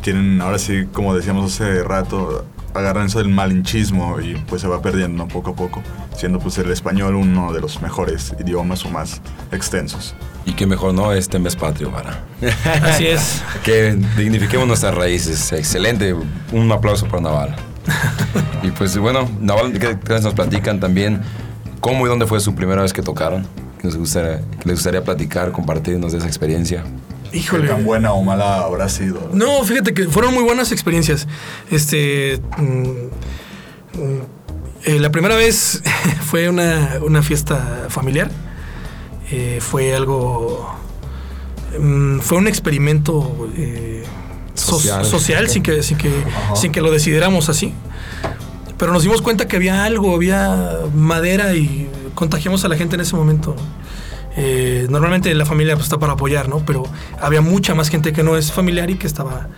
tienen, 0.00 0.40
ahora 0.40 0.58
sí, 0.58 0.84
como 0.92 1.14
decíamos 1.14 1.52
hace 1.52 1.82
rato, 1.82 2.44
agarran 2.74 3.06
eso 3.06 3.18
del 3.18 3.28
malinchismo 3.28 4.20
y 4.20 4.34
pues 4.34 4.60
se 4.62 4.68
va 4.68 4.82
perdiendo 4.82 5.26
poco 5.28 5.50
a 5.50 5.54
poco, 5.54 5.82
siendo 6.16 6.38
pues 6.40 6.58
el 6.58 6.70
español 6.70 7.14
uno 7.14 7.52
de 7.52 7.60
los 7.60 7.80
mejores 7.80 8.34
idiomas 8.38 8.84
o 8.84 8.90
más 8.90 9.20
extensos. 9.52 10.14
Y 10.44 10.52
qué 10.52 10.66
mejor, 10.66 10.92
¿no? 10.92 11.12
Este 11.12 11.38
mes 11.38 11.56
patrio, 11.56 11.90
para. 11.90 12.22
Así 12.82 13.06
es. 13.06 13.42
que 13.62 13.96
dignifiquemos 14.16 14.66
nuestras 14.66 14.94
raíces. 14.94 15.52
Excelente. 15.52 16.14
Un 16.52 16.70
aplauso 16.70 17.06
para 17.06 17.22
Naval. 17.22 17.56
y 18.62 18.70
pues 18.70 18.96
bueno, 18.98 19.28
Naval, 19.40 19.72
¿qué, 19.72 19.98
qué 20.04 20.20
nos 20.20 20.34
platican 20.34 20.80
también? 20.80 21.22
¿Cómo 21.80 22.06
y 22.06 22.08
dónde 22.08 22.26
fue 22.26 22.40
su 22.40 22.54
primera 22.54 22.82
vez 22.82 22.92
que 22.92 23.02
tocaron? 23.02 23.46
Que 23.78 23.88
nos 23.88 23.96
gustaría, 23.96 24.38
que 24.38 24.68
les 24.68 24.76
gustaría 24.76 25.02
platicar, 25.02 25.52
compartirnos 25.52 26.12
de 26.12 26.18
esa 26.18 26.26
experiencia. 26.26 26.84
¿Qué 27.34 27.40
Híjole. 27.40 27.66
tan 27.66 27.84
buena 27.84 28.12
o 28.12 28.22
mala 28.22 28.60
habrá 28.60 28.88
sido? 28.88 29.28
No, 29.32 29.64
fíjate 29.64 29.92
que 29.92 30.06
fueron 30.06 30.32
muy 30.34 30.44
buenas 30.44 30.70
experiencias. 30.70 31.26
Este. 31.70 32.40
mm, 32.58 32.62
mm, 32.62 34.20
eh, 34.84 35.00
la 35.00 35.10
primera 35.10 35.34
vez 35.34 35.82
fue 36.26 36.48
una, 36.48 36.98
una 37.02 37.22
fiesta 37.22 37.86
familiar. 37.88 38.30
Eh, 39.32 39.58
fue 39.60 39.94
algo. 39.96 40.72
mm, 41.78 42.20
fue 42.20 42.38
un 42.38 42.46
experimento 42.46 43.48
eh, 43.56 44.04
so- 44.54 44.78
Social. 44.78 45.04
social, 45.04 45.48
sin, 45.48 45.62
que, 45.64 45.82
sin, 45.82 45.98
que, 45.98 46.08
Ajá. 46.08 46.54
sin 46.54 46.70
que 46.70 46.80
lo 46.80 46.92
decidiéramos 46.92 47.48
así. 47.48 47.74
Pero 48.78 48.92
nos 48.92 49.02
dimos 49.02 49.22
cuenta 49.22 49.48
que 49.48 49.56
había 49.56 49.82
algo, 49.84 50.14
había 50.14 50.78
madera 50.94 51.54
y 51.54 51.88
contagiamos 52.14 52.64
a 52.64 52.68
la 52.68 52.76
gente 52.76 52.94
en 52.94 53.00
ese 53.00 53.16
momento. 53.16 53.56
Eh, 54.36 54.86
normalmente 54.90 55.32
la 55.34 55.46
familia 55.46 55.74
pues, 55.74 55.86
está 55.86 55.98
para 55.98 56.14
apoyar, 56.14 56.48
¿no? 56.48 56.58
Pero 56.66 56.84
había 57.20 57.40
mucha 57.40 57.74
más 57.74 57.88
gente 57.88 58.12
que 58.12 58.22
no 58.22 58.36
es 58.36 58.52
familiar 58.52 58.90
y 58.90 58.96
que 58.96 59.06
estaba 59.06 59.48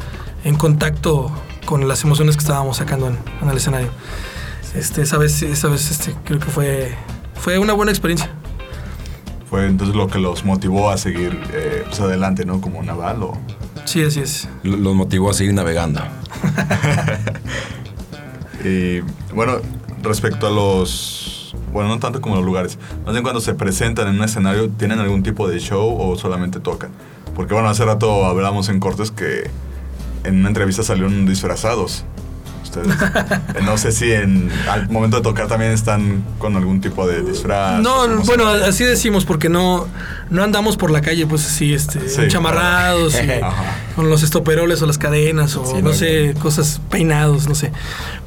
en 0.44 0.56
contacto 0.56 1.30
con 1.64 1.88
las 1.88 2.04
emociones 2.04 2.36
que 2.36 2.42
estábamos 2.42 2.76
sacando 2.76 3.08
en, 3.08 3.18
en 3.42 3.48
el 3.48 3.56
escenario. 3.56 3.88
Este, 4.74 5.02
esa 5.02 5.18
vez, 5.18 5.42
esa 5.42 5.68
vez 5.68 5.90
este, 5.90 6.14
creo 6.24 6.38
que 6.38 6.46
fue, 6.46 6.94
fue 7.34 7.58
una 7.58 7.72
buena 7.72 7.92
experiencia. 7.92 8.30
Fue 9.48 9.66
entonces 9.66 9.96
lo 9.96 10.08
que 10.08 10.18
los 10.18 10.44
motivó 10.44 10.90
a 10.90 10.98
seguir 10.98 11.40
eh, 11.52 11.84
pues 11.86 12.00
adelante, 12.00 12.44
¿no? 12.44 12.60
Como 12.60 12.82
naval 12.82 13.22
o... 13.22 13.38
Sí, 13.84 14.02
así 14.02 14.20
es. 14.20 14.48
Los 14.64 14.94
motivó 14.94 15.30
a 15.30 15.34
seguir 15.34 15.54
navegando. 15.54 16.02
Y 18.64 19.00
bueno, 19.32 19.58
respecto 20.02 20.46
a 20.46 20.50
los. 20.50 21.35
Bueno, 21.72 21.88
no 21.90 21.98
tanto 21.98 22.20
como 22.20 22.36
los 22.36 22.44
lugares. 22.44 22.78
Más 23.04 23.12
bien 23.12 23.22
cuando 23.22 23.40
se 23.40 23.54
presentan 23.54 24.08
en 24.08 24.16
un 24.16 24.24
escenario, 24.24 24.68
¿tienen 24.70 24.98
algún 25.00 25.22
tipo 25.22 25.48
de 25.48 25.58
show 25.58 25.96
o 26.00 26.16
solamente 26.16 26.60
tocan? 26.60 26.90
Porque 27.34 27.52
bueno, 27.54 27.68
hace 27.68 27.84
rato 27.84 28.24
hablamos 28.24 28.68
en 28.70 28.80
cortes 28.80 29.10
que 29.10 29.50
en 30.24 30.36
una 30.40 30.48
entrevista 30.48 30.82
salieron 30.82 31.26
disfrazados. 31.26 32.04
Ustedes. 32.62 32.88
No 33.64 33.78
sé 33.78 33.90
si 33.92 34.12
en 34.12 34.50
al 34.70 34.88
momento 34.90 35.16
de 35.18 35.22
tocar 35.22 35.48
también 35.48 35.72
están 35.72 36.24
con 36.38 36.56
algún 36.56 36.80
tipo 36.80 37.06
de 37.06 37.22
disfraz. 37.22 37.80
No, 37.82 38.04
se- 38.04 38.26
bueno, 38.26 38.46
así 38.48 38.84
decimos 38.84 39.24
porque 39.24 39.48
no, 39.48 39.86
no 40.30 40.42
andamos 40.42 40.76
por 40.76 40.90
la 40.90 41.00
calle 41.00 41.26
pues 41.26 41.44
así, 41.46 41.72
este, 41.74 42.08
Sí, 42.08 42.22
chamarrados 42.28 43.14
y 43.14 43.94
con 43.96 44.08
los 44.08 44.22
estoperoles 44.22 44.82
o 44.82 44.86
las 44.86 44.98
cadenas 44.98 45.56
o 45.56 45.64
Sí, 45.66 45.74
no 45.82 45.88
no, 45.90 45.92
sé, 45.94 46.34
cosas 46.40 46.80
peinados, 46.90 47.48
no 47.48 47.54
sé. 47.54 47.72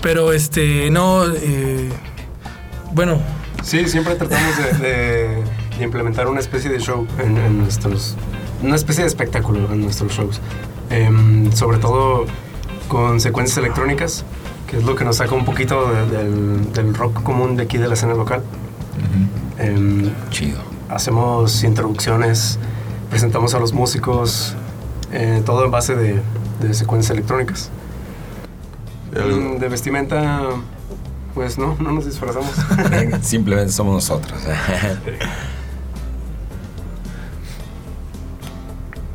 Pero 0.01 0.33
este, 0.33 0.89
no, 0.89 1.25
eh, 1.25 1.89
bueno, 2.93 3.17
Sí, 3.63 3.85
siempre 3.89 4.15
tratamos 4.15 4.57
de, 4.57 4.87
de- 4.87 5.43
de 5.77 5.83
implementar 5.83 6.27
una 6.27 6.39
especie 6.39 6.69
de 6.69 6.79
show 6.79 7.05
en, 7.19 7.37
en 7.37 7.57
nuestros. 7.59 8.15
Una 8.63 8.75
especie 8.75 9.03
de 9.03 9.07
espectáculo 9.09 9.71
en 9.71 9.81
nuestros 9.81 10.13
shows. 10.13 10.39
Em, 10.89 11.51
sobre 11.51 11.77
todo 11.77 12.25
con 12.87 13.19
secuencias 13.19 13.57
electrónicas, 13.57 14.23
que 14.67 14.77
es 14.77 14.83
lo 14.83 14.95
que 14.95 15.03
nos 15.05 15.17
saca 15.17 15.35
un 15.35 15.43
poquito 15.45 15.91
de- 15.91 16.05
del, 16.17 16.71
del 16.73 16.93
rock 16.95 17.21
común 17.21 17.57
de 17.57 17.63
aquí 17.63 17.77
de 17.77 17.87
la 17.89 17.93
escena 17.95 18.13
local. 18.13 18.41
Em, 19.57 20.09
Chido. 20.29 20.59
hacemos 20.89 21.63
introducciones, 21.63 22.57
presentamos 23.09 23.53
a 23.55 23.59
los 23.59 23.73
músicos, 23.73 24.55
eh, 25.11 25.41
todo 25.45 25.65
en 25.65 25.71
base 25.71 25.95
de, 25.95 26.21
de 26.61 26.73
secuencias 26.73 27.11
electrónicas. 27.11 27.69
El- 29.13 29.31
Mm, 29.35 29.59
De 29.59 29.67
vestimenta, 29.69 30.41
pues 31.39 31.57
no, 31.57 31.77
no 31.79 31.93
nos 31.93 32.05
disfrazamos. 32.05 32.51
Simplemente 33.21 33.71
somos 33.71 33.93
nosotros. 33.93 34.37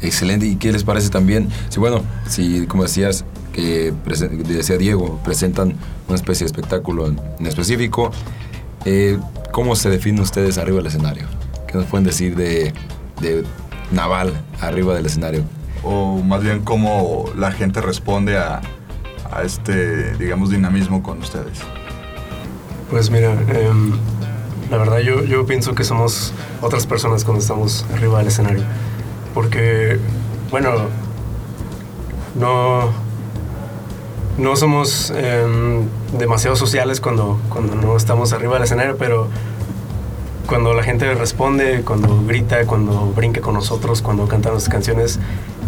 Excelente. 0.00 0.46
¿Y 0.46 0.56
qué 0.56 0.72
les 0.72 0.84
parece 0.84 1.10
también? 1.10 1.50
Si 1.68 1.78
bueno, 1.78 2.00
si 2.26 2.66
como 2.66 2.84
decías, 2.84 3.26
que 3.52 3.92
decía 4.48 4.78
Diego, 4.78 5.20
presentan 5.22 5.74
una 6.08 6.16
especie 6.16 6.46
de 6.46 6.46
espectáculo 6.46 7.08
en, 7.08 7.20
en 7.38 7.46
específico, 7.46 8.10
eh, 8.86 9.18
¿cómo 9.52 9.76
se 9.76 9.90
definen 9.90 10.22
ustedes 10.22 10.56
arriba 10.56 10.78
del 10.78 10.86
escenario? 10.86 11.26
¿Qué 11.66 11.76
nos 11.76 11.84
pueden 11.88 12.06
decir 12.06 12.36
de, 12.36 12.72
de 13.20 13.44
Naval 13.92 14.32
arriba 14.62 14.94
del 14.94 15.04
escenario? 15.04 15.44
o 15.82 16.22
más 16.22 16.42
bien 16.42 16.64
cómo 16.64 17.26
la 17.36 17.52
gente 17.52 17.82
responde 17.82 18.38
a, 18.38 18.62
a 19.30 19.42
este, 19.42 20.14
digamos, 20.14 20.48
dinamismo 20.48 21.02
con 21.02 21.18
ustedes. 21.18 21.60
Pues 22.94 23.10
mira, 23.10 23.32
em, 23.48 23.90
la 24.70 24.78
verdad 24.78 24.98
yo, 24.98 25.24
yo 25.24 25.44
pienso 25.46 25.74
que 25.74 25.82
somos 25.82 26.32
otras 26.62 26.86
personas 26.86 27.24
cuando 27.24 27.40
estamos 27.40 27.84
arriba 27.92 28.18
del 28.18 28.28
escenario. 28.28 28.62
Porque, 29.34 29.98
bueno, 30.52 30.70
no, 32.36 32.90
no 34.38 34.54
somos 34.54 35.10
em, 35.10 35.88
demasiado 36.16 36.54
sociales 36.54 37.00
cuando, 37.00 37.40
cuando 37.48 37.74
no 37.74 37.96
estamos 37.96 38.32
arriba 38.32 38.54
del 38.54 38.62
escenario, 38.62 38.96
pero 38.96 39.26
cuando 40.46 40.72
la 40.72 40.84
gente 40.84 41.12
responde, 41.14 41.82
cuando 41.84 42.22
grita, 42.24 42.64
cuando 42.64 43.06
brinca 43.06 43.40
con 43.40 43.54
nosotros, 43.54 44.02
cuando 44.02 44.28
canta 44.28 44.50
nuestras 44.50 44.72
canciones, 44.72 45.18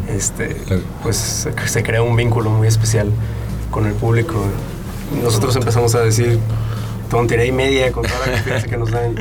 este, 0.09 0.63
pues 1.03 1.17
se, 1.17 1.53
se 1.67 1.83
crea 1.83 2.05
un 2.05 2.15
vínculo 2.15 2.51
muy 2.51 2.69
especial 2.69 3.11
con 3.73 3.85
el 3.85 3.95
público. 3.95 4.37
Nosotros 5.25 5.57
empezamos 5.57 5.97
a 5.97 6.03
decir 6.03 6.39
tontería 7.09 7.47
y 7.47 7.53
media 7.53 7.93
con 7.93 8.05
toda 8.05 8.27
la 8.27 8.33
confianza 8.33 8.67
que 8.67 8.77
nos 8.77 8.91
dan. 8.91 9.15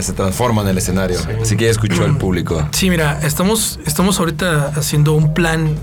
Se 0.00 0.12
transforma 0.12 0.62
en 0.62 0.68
el 0.68 0.78
escenario. 0.78 1.18
Sí. 1.18 1.28
Así 1.40 1.56
que 1.56 1.66
ya 1.66 1.70
escuchó 1.70 2.04
el 2.04 2.16
público. 2.16 2.68
Sí, 2.72 2.90
mira, 2.90 3.20
estamos, 3.22 3.78
estamos 3.86 4.18
ahorita 4.18 4.72
haciendo 4.74 5.12
un 5.12 5.34
plan, 5.34 5.76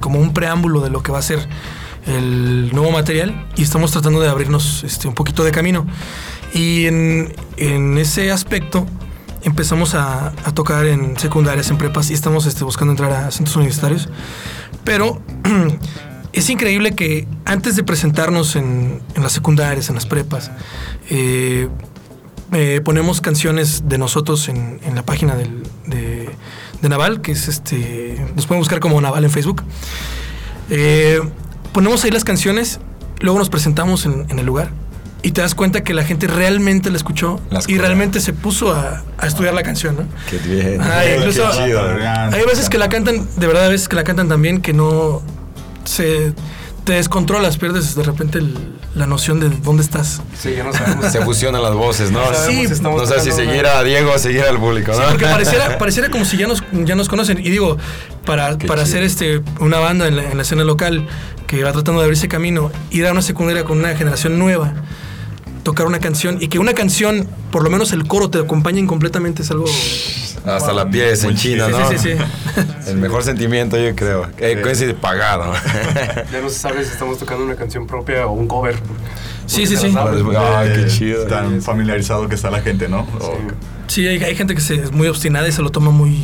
como 0.00 0.18
un 0.18 0.34
preámbulo 0.34 0.80
de 0.80 0.90
lo 0.90 1.02
que 1.02 1.10
va 1.10 1.18
a 1.18 1.22
ser 1.22 1.48
el 2.06 2.70
nuevo 2.74 2.90
material 2.90 3.46
y 3.56 3.62
estamos 3.62 3.90
tratando 3.92 4.20
de 4.20 4.28
abrirnos 4.28 4.84
este, 4.84 5.08
un 5.08 5.14
poquito 5.14 5.44
de 5.44 5.50
camino. 5.50 5.86
Y 6.52 6.84
en, 6.86 7.34
en 7.56 7.96
ese 7.96 8.30
aspecto 8.30 8.86
empezamos 9.42 9.94
a, 9.94 10.34
a 10.44 10.52
tocar 10.52 10.86
en 10.86 11.18
secundarias, 11.18 11.70
en 11.70 11.78
prepas 11.78 12.10
y 12.10 12.14
estamos 12.14 12.44
este, 12.44 12.64
buscando 12.64 12.92
entrar 12.92 13.12
a 13.12 13.30
centros 13.30 13.56
universitarios. 13.56 14.10
Pero 14.84 15.22
es 16.34 16.50
increíble 16.50 16.94
que 16.94 17.26
antes 17.44 17.76
de 17.76 17.82
presentarnos 17.84 18.56
en, 18.56 19.00
en 19.14 19.22
las 19.22 19.32
secundarias, 19.32 19.88
en 19.88 19.94
las 19.94 20.06
prepas, 20.06 20.50
eh, 21.10 21.68
eh, 22.52 22.80
ponemos 22.84 23.20
canciones 23.20 23.88
de 23.88 23.98
nosotros 23.98 24.48
en, 24.48 24.78
en 24.84 24.94
la 24.94 25.02
página 25.02 25.34
del- 25.34 25.62
de, 25.86 26.28
de 26.82 26.88
Naval, 26.88 27.20
que 27.20 27.32
es 27.32 27.48
este. 27.48 28.24
Nos 28.36 28.46
pueden 28.46 28.60
buscar 28.60 28.80
como 28.80 29.00
Naval 29.00 29.24
en 29.24 29.30
Facebook. 29.30 29.62
Eh, 30.70 31.20
ponemos 31.72 32.04
ahí 32.04 32.10
las 32.10 32.24
canciones, 32.24 32.80
luego 33.20 33.38
nos 33.38 33.50
presentamos 33.50 34.06
en, 34.06 34.26
en 34.30 34.38
el 34.38 34.46
lugar 34.46 34.70
y 35.22 35.30
te 35.32 35.40
das 35.40 35.54
cuenta 35.54 35.82
que 35.82 35.94
la 35.94 36.04
gente 36.04 36.26
realmente 36.26 36.90
la 36.90 36.96
escuchó 36.98 37.40
Las 37.50 37.68
y 37.68 37.78
realmente 37.78 38.20
se 38.20 38.32
puso 38.34 38.72
a, 38.74 39.02
a 39.18 39.26
estudiar 39.26 39.54
la 39.54 39.62
canción, 39.62 39.96
¿no? 39.96 40.02
Qué 40.30 40.38
bien. 40.38 40.80
Ay, 40.82 41.08
Qué 41.08 41.16
incluso- 41.16 41.50
chido. 41.64 41.80
Hay 41.82 42.44
veces 42.46 42.68
que 42.68 42.78
la 42.78 42.88
cantan, 42.88 43.26
de 43.36 43.46
verdad, 43.46 43.64
hay 43.64 43.70
veces 43.72 43.88
que 43.88 43.96
la 43.96 44.04
cantan 44.04 44.28
también 44.28 44.60
que 44.60 44.72
no 44.74 45.22
se 45.84 46.32
te 46.84 46.92
descontrolas, 46.94 47.56
pierdes 47.56 47.94
de 47.94 48.02
repente 48.02 48.38
el- 48.38 48.54
la 48.94 49.06
noción 49.06 49.40
de 49.40 49.48
dónde 49.48 49.82
estás. 49.82 50.20
Sí, 50.38 50.54
ya 50.56 50.64
no 50.64 50.72
sabemos. 50.72 51.10
Se 51.10 51.20
fusionan 51.22 51.62
las 51.62 51.72
voces, 51.74 52.10
¿no? 52.10 52.20
Sabemos 52.32 52.76
Sí, 52.76 52.82
no 52.82 53.06
sé 53.06 53.20
si 53.20 53.32
seguir 53.32 53.66
a 53.66 53.82
Diego 53.82 54.12
o 54.12 54.18
seguir 54.18 54.42
al 54.42 54.58
público, 54.58 54.92
¿no? 54.92 54.98
Sí, 54.98 55.02
porque 55.10 55.24
pareciera, 55.32 55.78
pareciera 55.78 56.10
como 56.10 56.24
si 56.24 56.36
ya 56.36 56.46
nos, 56.46 56.62
ya 56.72 56.94
nos 56.94 57.08
conocen. 57.08 57.38
Y 57.38 57.50
digo, 57.50 57.78
para, 58.26 58.56
Qué 58.58 58.66
para 58.68 58.84
chido. 58.84 58.92
hacer 58.98 59.02
este, 59.02 59.42
una 59.60 59.78
banda 59.78 60.06
en 60.06 60.16
la, 60.16 60.30
en 60.30 60.36
la 60.36 60.42
escena 60.42 60.62
local 60.64 61.06
que 61.46 61.64
va 61.64 61.72
tratando 61.72 62.00
de 62.00 62.04
abrirse 62.04 62.28
camino, 62.28 62.70
ir 62.90 63.06
a 63.06 63.12
una 63.12 63.22
secundaria 63.22 63.64
con 63.64 63.78
una 63.78 63.96
generación 63.96 64.38
nueva, 64.38 64.74
tocar 65.64 65.86
una 65.86 65.98
canción 65.98 66.38
y 66.40 66.46
que 66.48 66.58
una 66.60 66.74
canción, 66.74 67.26
por 67.50 67.64
lo 67.64 67.70
menos 67.70 67.92
el 67.92 68.06
coro, 68.06 68.30
te 68.30 68.38
acompañen 68.38 68.86
completamente 68.86 69.42
es 69.42 69.50
algo. 69.50 69.64
Hasta 70.44 70.72
la 70.74 70.88
piel 70.90 71.08
enchina, 71.10 71.34
chido. 71.66 71.68
¿no? 71.70 71.88
Sí, 71.90 71.96
sí, 71.98 72.10
sí. 72.12 72.90
El 72.90 72.98
mejor 72.98 73.24
sentimiento, 73.24 73.76
yo 73.78 73.96
creo. 73.96 74.28
Eh, 74.38 74.60
coincide 74.62 74.92
pagado. 74.94 75.52
Ya 76.30 76.40
no 76.42 76.48
se 76.50 76.58
sabe 76.58 76.84
si 76.84 76.90
estamos 76.92 77.18
tocando 77.18 77.44
una 77.44 77.56
canción 77.56 77.86
propia 77.86 78.26
o 78.26 78.32
un 78.32 78.46
cover. 78.46 78.76
Sí, 79.46 79.66
sí, 79.66 79.76
se 79.76 79.88
sí. 79.88 79.92
saben. 79.92 80.24
Ay, 80.36 80.68
qué 80.74 80.80
Eh, 80.82 80.86
chido. 80.86 81.24
Tan 81.26 81.60
familiarizado 81.62 82.28
que 82.28 82.34
está 82.34 82.50
la 82.50 82.60
gente, 82.60 82.88
¿no? 82.88 83.00
O- 83.20 83.38
Sí, 83.86 84.06
hay, 84.06 84.22
hay 84.22 84.34
gente 84.36 84.54
que 84.54 84.60
se, 84.62 84.74
es 84.76 84.92
muy 84.92 85.08
obstinada 85.08 85.46
y 85.48 85.52
se 85.52 85.60
lo 85.62 85.70
toma 85.70 85.90
muy, 85.90 86.18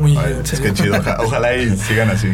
muy 0.00 0.16
Ay, 0.16 0.34
en 0.38 0.44
es 0.44 0.60
que 0.60 0.72
chido. 0.72 0.96
Oja- 0.96 1.16
ojalá 1.24 1.54
y 1.56 1.76
sigan 1.76 2.08
así. 2.10 2.28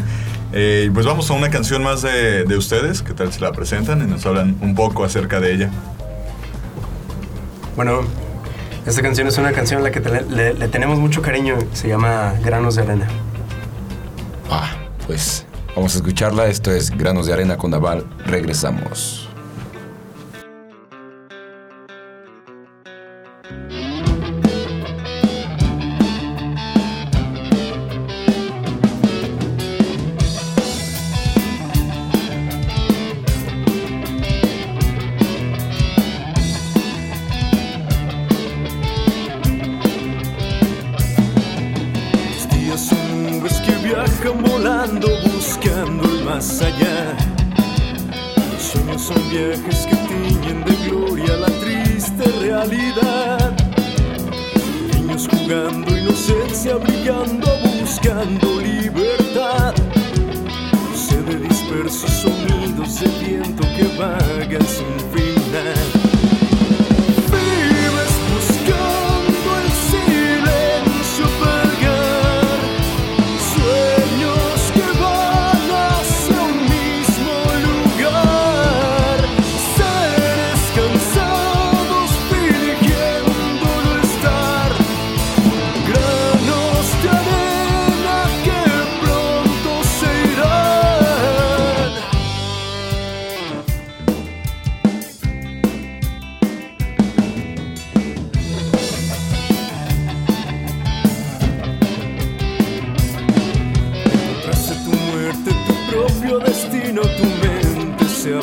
Eh, 0.53 0.90
pues 0.95 1.05
vamos 1.05 1.29
a 1.31 1.35
una 1.35 1.51
canción 1.51 1.83
más 1.83 2.03
de, 2.03 2.45
de 2.45 2.57
ustedes. 2.57 3.03
¿Qué 3.03 3.12
tal 3.12 3.33
si 3.33 3.40
la 3.40 3.53
presentan 3.53 4.01
y 4.03 4.11
nos 4.11 4.25
hablan 4.27 4.57
un 4.62 4.75
poco 4.75 5.05
acerca 5.05 5.40
de 5.40 5.53
ella? 5.55 5.71
Bueno, 7.77 8.01
esta 8.87 9.03
canción 9.03 9.29
es 9.29 9.37
una 9.37 9.53
canción 9.53 9.81
a 9.81 9.85
la 9.85 9.91
que 9.91 10.01
le, 10.01 10.55
le 10.55 10.69
tenemos 10.69 10.99
mucho 10.99 11.21
cariño. 11.21 11.59
Se 11.75 11.89
llama 11.89 12.35
Granos 12.43 12.77
de 12.77 12.83
Arena. 12.83 13.07
Ah, 14.51 14.71
pues 15.07 15.45
vamos 15.75 15.95
a 15.95 15.99
escucharla. 15.99 16.47
Esto 16.47 16.73
es 16.73 16.91
Granos 16.91 17.27
de 17.27 17.35
Arena 17.35 17.57
con 17.59 17.71
Naval. 17.71 18.07
Regresamos. 18.25 19.26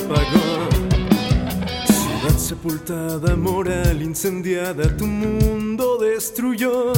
Apagó. 0.03 0.69
Ciudad 1.87 2.37
sepultada, 2.37 3.35
moral 3.35 4.01
incendiada, 4.01 4.95
tu 4.97 5.05
mundo 5.05 5.97
destruyó. 5.97 6.93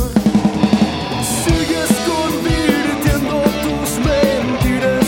Sigues 1.43 1.91
convirtiendo 2.11 3.43
tus 3.63 3.89
mentiras 4.05 5.04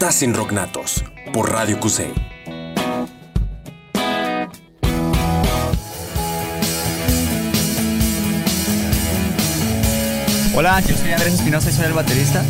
estás 0.00 0.22
en 0.22 0.32
Rocknatos 0.32 1.04
por 1.30 1.52
Radio 1.52 1.78
QC. 1.78 2.10
Hola, 10.54 10.80
yo 10.80 10.96
soy 10.96 11.10
Andrés 11.12 11.34
Espinosa 11.34 11.68
y 11.68 11.72
soy 11.74 11.84
el 11.84 11.92
baterista. 11.92 12.42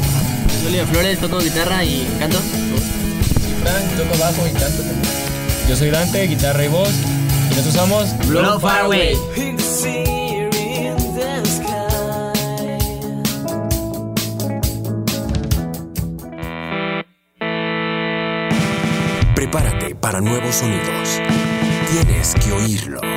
Soy 0.60 0.68
Oliver 0.68 0.86
Flores, 0.86 1.18
toco 1.18 1.40
guitarra 1.40 1.82
y 1.82 2.06
canto. 2.20 2.38
Frank, 3.64 3.96
toco 3.96 4.16
bajo 4.20 4.46
y 4.46 4.52
canto 4.52 4.82
también. 4.82 5.00
Yo 5.68 5.74
soy 5.74 5.90
Dante, 5.90 6.22
guitarra 6.28 6.64
y 6.64 6.68
voz. 6.68 6.92
Y 7.50 7.54
nosotros 7.56 7.74
somos 7.74 8.28
Blow 8.28 8.60
Far 8.60 8.82
Away. 8.82 10.19
Para 20.00 20.20
nuevos 20.20 20.54
sonidos. 20.56 21.20
Tienes 21.90 22.34
que 22.34 22.52
oírlo. 22.52 23.10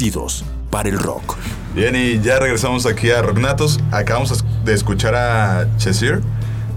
Nacidos 0.00 0.46
para 0.70 0.88
el 0.88 0.98
rock. 0.98 1.36
Bien, 1.74 1.94
y 1.94 2.20
ya 2.20 2.38
regresamos 2.38 2.86
aquí 2.86 3.10
a 3.10 3.20
Rocknatos. 3.20 3.78
Acabamos 3.92 4.42
de 4.64 4.72
escuchar 4.72 5.14
a 5.14 5.66
Cheshire 5.76 6.20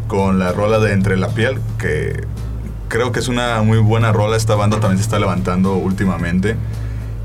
con 0.10 0.40
la 0.40 0.52
rola 0.52 0.80
de 0.80 0.92
Entre 0.92 1.16
la 1.16 1.30
Piel, 1.30 1.58
que 1.80 2.28
creo 2.90 3.14
que 3.14 3.22
es 3.22 3.30
una 3.30 3.62
muy 3.62 3.78
buena 3.78 4.12
rola. 4.12 4.36
Esta 4.36 4.56
banda 4.56 4.82
también 4.82 4.98
se 4.98 5.04
está 5.04 5.20
levantando 5.20 5.76
últimamente. 5.76 6.58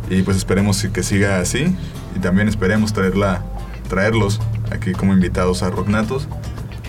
Y 0.08 0.22
pues 0.22 0.36
esperemos 0.36 0.86
que 0.92 1.02
siga 1.02 1.40
así. 1.40 1.76
Y 2.14 2.20
también 2.20 2.46
esperemos 2.46 2.92
traerla, 2.92 3.42
traerlos 3.88 4.40
aquí 4.70 4.92
como 4.92 5.12
invitados 5.12 5.64
a 5.64 5.70
Rocknatos. 5.70 6.28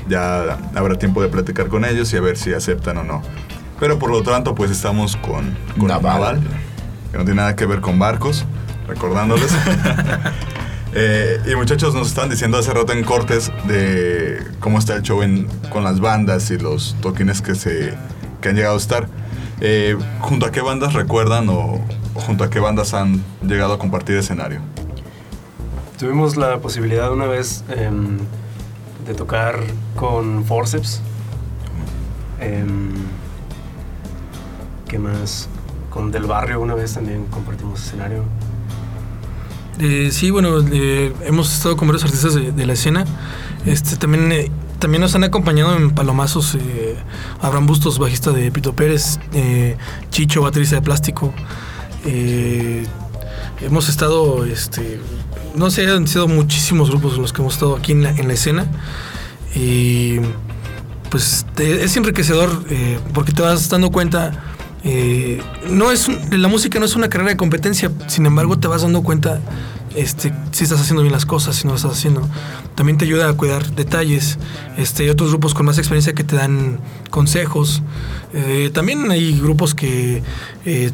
Ya 0.07 0.59
habrá 0.75 0.99
tiempo 0.99 1.23
de 1.23 1.29
platicar 1.29 1.67
con 1.67 1.83
ellos 1.83 2.13
y 2.13 2.17
a 2.17 2.21
ver 2.21 2.37
si 2.37 2.53
aceptan 2.53 2.97
o 2.97 3.03
no. 3.03 3.23
Pero 3.79 3.97
por 3.97 4.11
lo 4.11 4.21
tanto, 4.21 4.53
pues 4.53 4.69
estamos 4.69 5.15
con, 5.15 5.57
con 5.79 5.87
Naval. 5.87 6.13
Naval, 6.13 6.41
que 7.11 7.17
no 7.17 7.23
tiene 7.23 7.37
nada 7.37 7.55
que 7.55 7.65
ver 7.65 7.81
con 7.81 7.97
barcos, 7.97 8.45
recordándoles. 8.99 9.51
Eh, 10.91 11.39
y 11.45 11.55
muchachos, 11.55 11.93
nos 11.93 12.07
están 12.07 12.31
diciendo 12.31 12.57
hace 12.57 12.73
rato 12.73 12.93
en 12.93 13.03
cortes 13.03 13.51
de 13.67 14.43
cómo 14.59 14.79
está 14.79 14.95
el 14.95 15.03
show 15.03 15.21
con 15.69 15.83
las 15.83 15.99
bandas 15.99 16.49
y 16.49 16.57
los 16.57 16.95
toquines 16.99 17.43
que, 17.43 17.53
se, 17.53 17.93
que 18.41 18.49
han 18.49 18.55
llegado 18.55 18.73
a 18.73 18.79
estar. 18.79 19.07
Eh, 19.61 19.95
¿Junto 20.19 20.47
a 20.47 20.51
qué 20.51 20.61
bandas 20.61 20.93
recuerdan 20.93 21.47
o, 21.49 21.79
o 22.15 22.19
junto 22.19 22.43
a 22.43 22.49
qué 22.49 22.59
bandas 22.59 22.95
han 22.95 23.23
llegado 23.43 23.73
a 23.73 23.77
compartir 23.77 24.17
escenario? 24.17 24.61
Tuvimos 25.99 26.37
la 26.37 26.57
posibilidad 26.57 27.13
una 27.13 27.27
vez 27.27 27.63
em, 27.69 28.17
de 29.05 29.13
tocar 29.13 29.59
con 29.95 30.43
Forceps. 30.43 31.01
Em, 32.39 32.93
¿Qué 34.87 34.97
más? 34.97 35.47
Con 35.91 36.11
Del 36.11 36.23
Barrio 36.23 36.59
una 36.61 36.73
vez 36.73 36.95
también 36.95 37.25
compartimos 37.25 37.85
escenario. 37.85 38.23
Eh, 39.79 40.09
sí, 40.11 40.29
bueno, 40.29 40.59
eh, 40.71 41.13
hemos 41.25 41.53
estado 41.53 41.77
con 41.77 41.87
varios 41.87 42.03
artistas 42.03 42.35
de, 42.35 42.65
la 42.65 42.73
escena. 42.73 43.05
Este, 43.65 43.95
también, 43.95 44.31
eh, 44.31 44.51
también 44.79 45.01
nos 45.01 45.13
han 45.15 45.25
acompañado 45.25 45.75
en 45.75 45.91
Palomazos 45.91 46.55
eh, 46.55 46.95
Abraham 47.41 47.67
Bustos, 47.67 47.99
bajista 47.99 48.31
de 48.31 48.49
Pito 48.49 48.73
Pérez, 48.73 49.19
eh, 49.33 49.77
Chicho, 50.09 50.41
baterista 50.41 50.75
de 50.75 50.81
Plástico. 50.81 51.33
Eh, 52.05 52.85
hemos 53.61 53.89
estado, 53.89 54.45
este, 54.45 54.99
no 55.55 55.69
sé, 55.69 55.89
han 55.89 56.07
sido 56.07 56.29
muchísimos 56.29 56.89
grupos 56.89 57.17
los 57.17 57.33
que 57.33 57.41
hemos 57.41 57.55
estado 57.55 57.75
aquí 57.75 57.91
en 57.91 58.03
la, 58.03 58.11
en 58.11 58.27
la 58.27 58.33
escena. 58.33 58.67
Y 59.53 60.19
pues 61.09 61.45
es 61.57 61.97
enriquecedor 61.97 62.63
porque 63.13 63.33
te 63.33 63.41
vas 63.41 63.67
dando 63.67 63.91
cuenta. 63.91 64.48
Eh, 64.83 65.41
no 65.69 65.91
es 65.91 66.07
la 66.31 66.47
música 66.47 66.79
no 66.79 66.85
es 66.85 66.95
una 66.95 67.09
carrera 67.09 67.31
de 67.31 67.37
competencia, 67.37 67.91
sin 68.07 68.25
embargo 68.25 68.57
te 68.59 68.67
vas 68.67 68.81
dando 68.81 69.03
cuenta 69.03 69.41
este, 69.95 70.31
si 70.51 70.63
estás 70.63 70.79
haciendo 70.79 71.01
bien 71.01 71.11
las 71.11 71.25
cosas, 71.25 71.55
si 71.55 71.65
no 71.65 71.71
lo 71.71 71.77
estás 71.77 71.93
haciendo. 71.93 72.27
También 72.75 72.97
te 72.97 73.05
ayuda 73.05 73.29
a 73.29 73.33
cuidar 73.33 73.71
detalles. 73.71 74.37
Este, 74.77 75.03
hay 75.03 75.09
otros 75.09 75.29
grupos 75.31 75.53
con 75.53 75.65
más 75.65 75.77
experiencia 75.77 76.13
que 76.13 76.23
te 76.23 76.35
dan 76.35 76.79
consejos. 77.09 77.81
Eh, 78.33 78.69
también 78.73 79.09
hay 79.11 79.39
grupos 79.39 79.73
que 79.73 80.21
eh, 80.65 80.91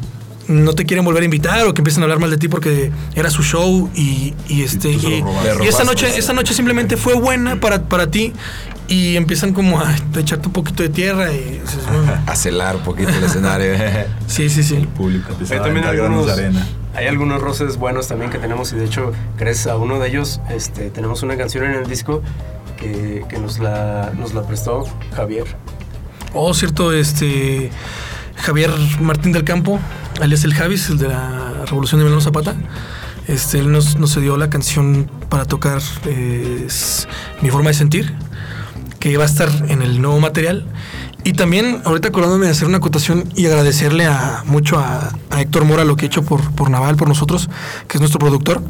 no 0.48 0.72
te 0.74 0.86
quieren 0.86 1.04
volver 1.04 1.22
a 1.22 1.24
invitar 1.24 1.66
o 1.66 1.74
que 1.74 1.80
empiezan 1.80 2.02
a 2.02 2.04
hablar 2.04 2.20
mal 2.20 2.30
de 2.30 2.38
ti 2.38 2.48
porque 2.48 2.90
era 3.14 3.30
su 3.30 3.42
show 3.42 3.90
y, 3.94 4.34
y, 4.48 4.62
este 4.62 4.90
y, 4.90 5.24
y 5.62 5.66
esa 5.66 5.84
noche 5.84 6.06
esa 6.16 6.32
noche 6.32 6.54
simplemente 6.54 6.96
fue 6.96 7.14
buena 7.14 7.58
para, 7.58 7.88
para 7.88 8.10
ti 8.10 8.32
y 8.88 9.16
empiezan 9.16 9.52
como 9.52 9.80
a 9.80 9.94
echarte 10.16 10.46
un 10.46 10.52
poquito 10.52 10.82
de 10.82 10.88
tierra 10.88 11.32
y 11.32 11.60
dices, 11.60 11.86
bueno, 11.90 12.12
A 12.26 12.36
celar 12.36 12.76
un 12.76 12.82
poquito 12.82 13.10
el 13.10 13.24
escenario. 13.24 13.74
sí 14.26 14.48
sí 14.48 14.62
sí 14.62 14.76
Público. 14.96 15.34
Hay 15.40 15.58
también 15.58 15.84
algunos, 15.84 16.28
arena. 16.28 16.66
hay 16.94 17.06
algunos 17.06 17.40
roces 17.40 17.76
buenos 17.76 18.08
también 18.08 18.30
que 18.30 18.38
tenemos 18.38 18.72
y 18.72 18.76
de 18.76 18.84
hecho 18.84 19.12
gracias 19.38 19.66
a 19.68 19.76
uno 19.76 19.98
de 19.98 20.08
ellos 20.08 20.40
este, 20.50 20.90
tenemos 20.90 21.22
una 21.22 21.36
canción 21.36 21.64
en 21.64 21.72
el 21.72 21.86
disco 21.86 22.22
que, 22.76 23.24
que 23.28 23.38
nos, 23.38 23.58
la, 23.58 24.12
nos 24.16 24.34
la 24.34 24.42
prestó 24.42 24.84
Javier. 25.14 25.46
Oh, 26.34 26.52
cierto, 26.54 26.92
este 26.92 27.70
Javier 28.36 28.70
Martín 29.00 29.32
del 29.32 29.44
Campo, 29.44 29.80
alias 30.20 30.44
el 30.44 30.54
Javis, 30.54 30.90
el 30.90 30.98
de 30.98 31.08
la 31.08 31.64
Revolución 31.66 32.00
de 32.00 32.04
Emiliano 32.04 32.20
Zapata. 32.20 32.54
Este, 33.26 33.58
él 33.58 33.72
nos, 33.72 33.96
nos 33.96 34.14
cedió 34.14 34.36
la 34.36 34.50
canción 34.50 35.10
para 35.28 35.46
tocar 35.46 35.80
eh, 36.04 36.64
es 36.66 37.08
Mi 37.40 37.50
forma 37.50 37.70
de 37.70 37.74
sentir, 37.74 38.14
que 39.06 39.16
va 39.16 39.22
a 39.22 39.26
estar 39.26 39.48
en 39.68 39.82
el 39.82 40.02
nuevo 40.02 40.18
material. 40.18 40.64
Y 41.22 41.34
también, 41.34 41.80
ahorita 41.84 42.08
acordándome 42.08 42.46
de 42.46 42.50
hacer 42.50 42.66
una 42.66 42.78
acotación 42.78 43.32
y 43.36 43.46
agradecerle 43.46 44.04
a, 44.04 44.42
mucho 44.46 44.80
a, 44.80 45.12
a 45.30 45.40
Héctor 45.40 45.64
Mora 45.64 45.84
lo 45.84 45.94
que 45.94 46.06
ha 46.06 46.08
hecho 46.08 46.24
por, 46.24 46.70
Naval, 46.70 46.96
por 46.96 47.06
nosotros, 47.06 47.48
que 47.86 47.98
es 47.98 48.00
nuestro 48.00 48.18
productor. 48.18 48.64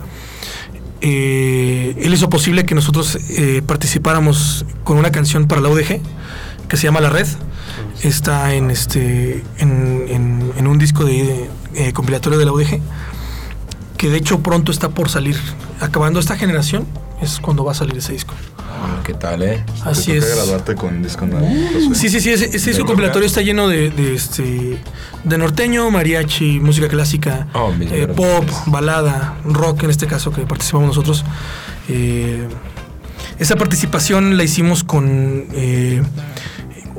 Eh, 1.00 1.96
él 2.02 2.12
hizo 2.12 2.28
posible 2.28 2.66
que 2.66 2.74
nosotros 2.74 3.16
eh, 3.30 3.62
participáramos 3.66 4.66
con 4.84 4.98
una 4.98 5.10
canción 5.10 5.48
para 5.48 5.62
la 5.62 5.70
UDG 5.70 6.02
que 6.68 6.76
se 6.76 6.82
llama 6.82 7.00
La 7.00 7.08
Red. 7.08 7.28
Está 8.02 8.52
en 8.52 8.70
este 8.70 9.42
un 9.58 10.78
disco 10.78 11.04
de 11.04 11.48
eh, 11.74 11.92
compilatorio 11.94 12.38
de 12.38 12.44
la 12.44 12.52
UDG 12.52 12.80
que 13.96 14.10
de 14.10 14.18
hecho 14.18 14.40
pronto 14.40 14.70
está 14.70 14.90
por 14.90 15.08
salir. 15.08 15.38
Acabando 15.80 16.20
esta 16.20 16.36
generación 16.36 16.86
es 17.22 17.40
cuando 17.40 17.64
va 17.64 17.72
a 17.72 17.74
salir 17.74 17.96
ese 17.96 18.12
disco. 18.12 18.34
Ah, 18.88 19.00
¿Qué 19.04 19.14
tal, 19.14 19.42
eh? 19.42 19.64
Así 19.84 20.12
Te 20.12 20.18
es. 20.18 20.34
graduarte 20.34 20.74
con 20.76 21.02
disco 21.02 21.26
nuevo. 21.26 21.46
Josué. 21.74 21.94
Sí, 21.94 22.08
sí, 22.08 22.20
sí, 22.20 22.30
ese, 22.30 22.56
ese 22.56 22.70
disco 22.70 22.86
compilatorio 22.86 23.26
está 23.26 23.40
lleno 23.42 23.66
de, 23.68 23.90
de, 23.90 24.14
este 24.14 24.78
de 25.24 25.38
norteño, 25.38 25.90
mariachi, 25.90 26.60
música 26.60 26.88
clásica, 26.88 27.48
Oh, 27.54 27.72
eh, 27.80 28.06
pop, 28.06 28.44
balada, 28.66 29.36
rock 29.44 29.82
en 29.84 29.90
este 29.90 30.06
caso 30.06 30.30
que 30.30 30.42
participamos 30.42 30.88
nosotros. 30.88 31.24
Eh, 31.88 32.46
esa 33.38 33.56
participación 33.56 34.36
la 34.36 34.44
hicimos 34.44 34.82
con 34.84 35.46
eh, 35.52 36.02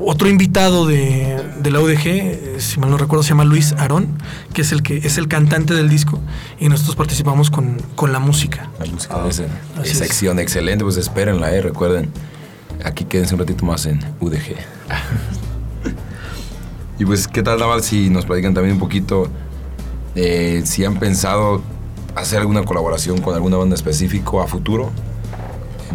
otro 0.00 0.28
invitado 0.28 0.86
de, 0.86 1.42
de 1.60 1.70
la 1.70 1.80
UDG, 1.80 2.06
eh, 2.06 2.56
si 2.58 2.78
mal 2.80 2.90
no 2.90 2.98
recuerdo, 2.98 3.22
se 3.22 3.30
llama 3.30 3.44
Luis 3.44 3.72
Aarón, 3.72 4.08
que 4.52 4.62
es 4.62 4.72
el 4.72 4.82
que 4.82 4.98
es 4.98 5.18
el 5.18 5.28
cantante 5.28 5.74
del 5.74 5.88
disco, 5.88 6.20
y 6.58 6.68
nosotros 6.68 6.96
participamos 6.96 7.50
con, 7.50 7.80
con 7.94 8.12
la 8.12 8.18
música. 8.18 8.70
La 8.78 8.86
música 8.86 9.22
de 9.22 9.30
esa, 9.30 9.94
sección 9.94 10.38
excelente, 10.38 10.84
pues 10.84 10.96
espérenla, 10.96 11.54
eh, 11.54 11.62
recuerden. 11.62 12.10
Aquí 12.84 13.04
quédense 13.04 13.34
un 13.34 13.40
ratito 13.40 13.64
más 13.64 13.86
en 13.86 13.98
UDG. 14.20 14.56
y 16.98 17.04
pues, 17.04 17.26
¿qué 17.26 17.42
tal, 17.42 17.58
Naval, 17.58 17.82
si 17.82 18.08
nos 18.08 18.24
platican 18.24 18.54
también 18.54 18.74
un 18.74 18.80
poquito 18.80 19.28
eh, 20.14 20.62
si 20.64 20.84
han 20.84 20.98
pensado 20.98 21.62
hacer 22.14 22.40
alguna 22.40 22.64
colaboración 22.64 23.20
con 23.20 23.34
alguna 23.34 23.56
banda 23.56 23.74
específico 23.74 24.40
a 24.40 24.46
futuro? 24.46 24.90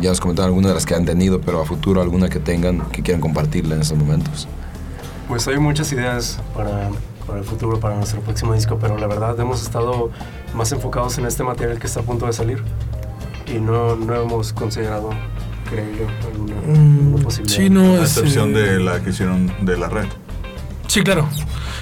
Ya 0.01 0.09
nos 0.09 0.19
comentaron 0.19 0.49
algunas 0.49 0.69
de 0.71 0.75
las 0.75 0.85
que 0.85 0.95
han 0.95 1.05
tenido, 1.05 1.39
pero 1.41 1.61
a 1.61 1.65
futuro 1.65 2.01
alguna 2.01 2.29
que 2.29 2.39
tengan, 2.39 2.81
que 2.91 3.01
quieran 3.01 3.21
compartirla 3.21 3.75
en 3.75 3.81
estos 3.81 3.97
momentos. 3.97 4.47
Pues 5.27 5.47
hay 5.47 5.57
muchas 5.57 5.91
ideas 5.93 6.39
para, 6.55 6.89
para 7.25 7.39
el 7.39 7.45
futuro, 7.45 7.79
para 7.79 7.95
nuestro 7.95 8.21
próximo 8.21 8.53
disco, 8.53 8.77
pero 8.79 8.97
la 8.97 9.07
verdad 9.07 9.39
hemos 9.39 9.61
estado 9.61 10.09
más 10.53 10.71
enfocados 10.71 11.17
en 11.17 11.25
este 11.25 11.43
material 11.43 11.79
que 11.79 11.87
está 11.87 12.01
a 12.01 12.03
punto 12.03 12.25
de 12.25 12.33
salir 12.33 12.61
y 13.47 13.59
no, 13.59 13.95
no 13.95 14.15
hemos 14.15 14.51
considerado, 14.53 15.09
creo 15.69 15.85
yo, 15.97 16.27
alguna, 16.27 16.55
Mm, 16.67 16.99
alguna 17.07 17.23
posibilidad. 17.23 17.57
sí, 17.57 17.69
no, 17.69 17.93
A 17.93 18.03
es, 18.03 18.17
excepción 18.17 18.55
eh, 18.55 18.59
de 18.59 18.79
la 18.79 19.01
que 19.01 19.09
hicieron 19.11 19.51
de 19.65 19.77
la 19.77 19.89
red. 19.89 20.05
Sí, 20.87 21.01
claro. 21.03 21.27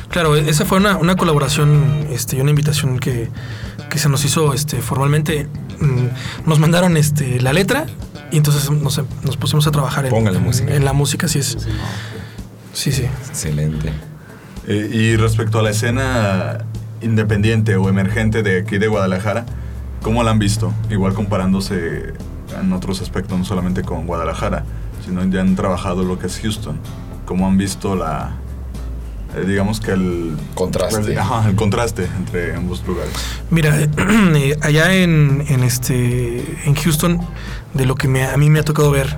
Claro, 0.10 0.36
esa 0.36 0.66
fue 0.66 0.78
una, 0.78 0.98
una 0.98 1.16
colaboración 1.16 2.06
este, 2.12 2.36
y 2.36 2.42
una 2.42 2.50
invitación 2.50 3.00
que, 3.00 3.30
que 3.92 4.00
se 4.00 4.10
nos 4.10 4.26
hizo 4.26 4.54
este, 4.54 4.78
formalmente. 4.82 5.48
Mm, 5.80 6.48
Nos 6.50 6.58
mandaron 6.60 6.98
este, 6.98 7.40
la 7.42 7.54
letra 7.54 7.86
y 8.32 8.38
entonces 8.38 8.70
nos, 8.72 9.02
nos 9.24 9.38
pusimos 9.38 9.68
a 9.68 9.72
trabajar 9.72 10.06
en, 10.08 10.16
en- 10.28 10.44
música. 10.44 10.74
en 10.74 10.86
la 10.86 10.94
música, 10.94 11.28
sí 11.28 11.40
es. 11.40 11.58
Sí, 12.74 12.92
sí. 12.92 13.04
Excelente. 13.30 13.92
Eh, 14.68 14.90
y 14.94 15.16
respecto 15.18 15.60
a 15.60 15.62
la 15.62 15.72
escena 15.72 16.66
independiente 17.02 17.76
o 17.76 17.90
emergente 17.90 18.44
de 18.44 18.62
aquí 18.62 18.78
de 18.78 18.88
Guadalajara, 18.88 19.46
¿cómo 20.02 20.24
la 20.24 20.32
han 20.32 20.40
visto? 20.40 20.72
Igual 20.90 21.14
comparándose 21.14 22.14
en 22.60 22.72
otros 22.74 23.02
aspectos, 23.02 23.38
no 23.38 23.44
solamente 23.46 23.82
con 23.82 24.06
Guadalajara, 24.08 24.64
sino 25.06 25.24
ya 25.26 25.42
han 25.42 25.56
trabajado 25.56 26.04
lo 26.04 26.18
que 26.20 26.28
es 26.28 26.40
Houston. 26.40 26.78
¿Cómo 27.26 27.48
han 27.48 27.58
visto 27.58 27.96
la, 27.96 28.32
digamos 29.48 29.80
que 29.80 29.92
el 29.92 30.38
Contraste. 30.56 31.18
Ajá, 31.18 31.50
el 31.50 31.56
contraste 31.56 32.08
entre 32.18 32.56
ambos 32.56 32.84
lugares. 32.86 33.14
Mira, 33.50 33.80
eh, 34.36 34.58
allá 34.62 34.94
en, 34.96 35.44
en 35.48 35.64
este 35.64 36.44
en 36.66 36.76
Houston, 36.76 37.20
de 37.74 37.86
lo 37.86 37.96
que 37.96 38.08
me- 38.08 38.26
a 38.26 38.36
mí 38.38 38.50
me 38.50 38.60
ha 38.60 38.64
tocado 38.64 38.92
ver, 38.92 39.18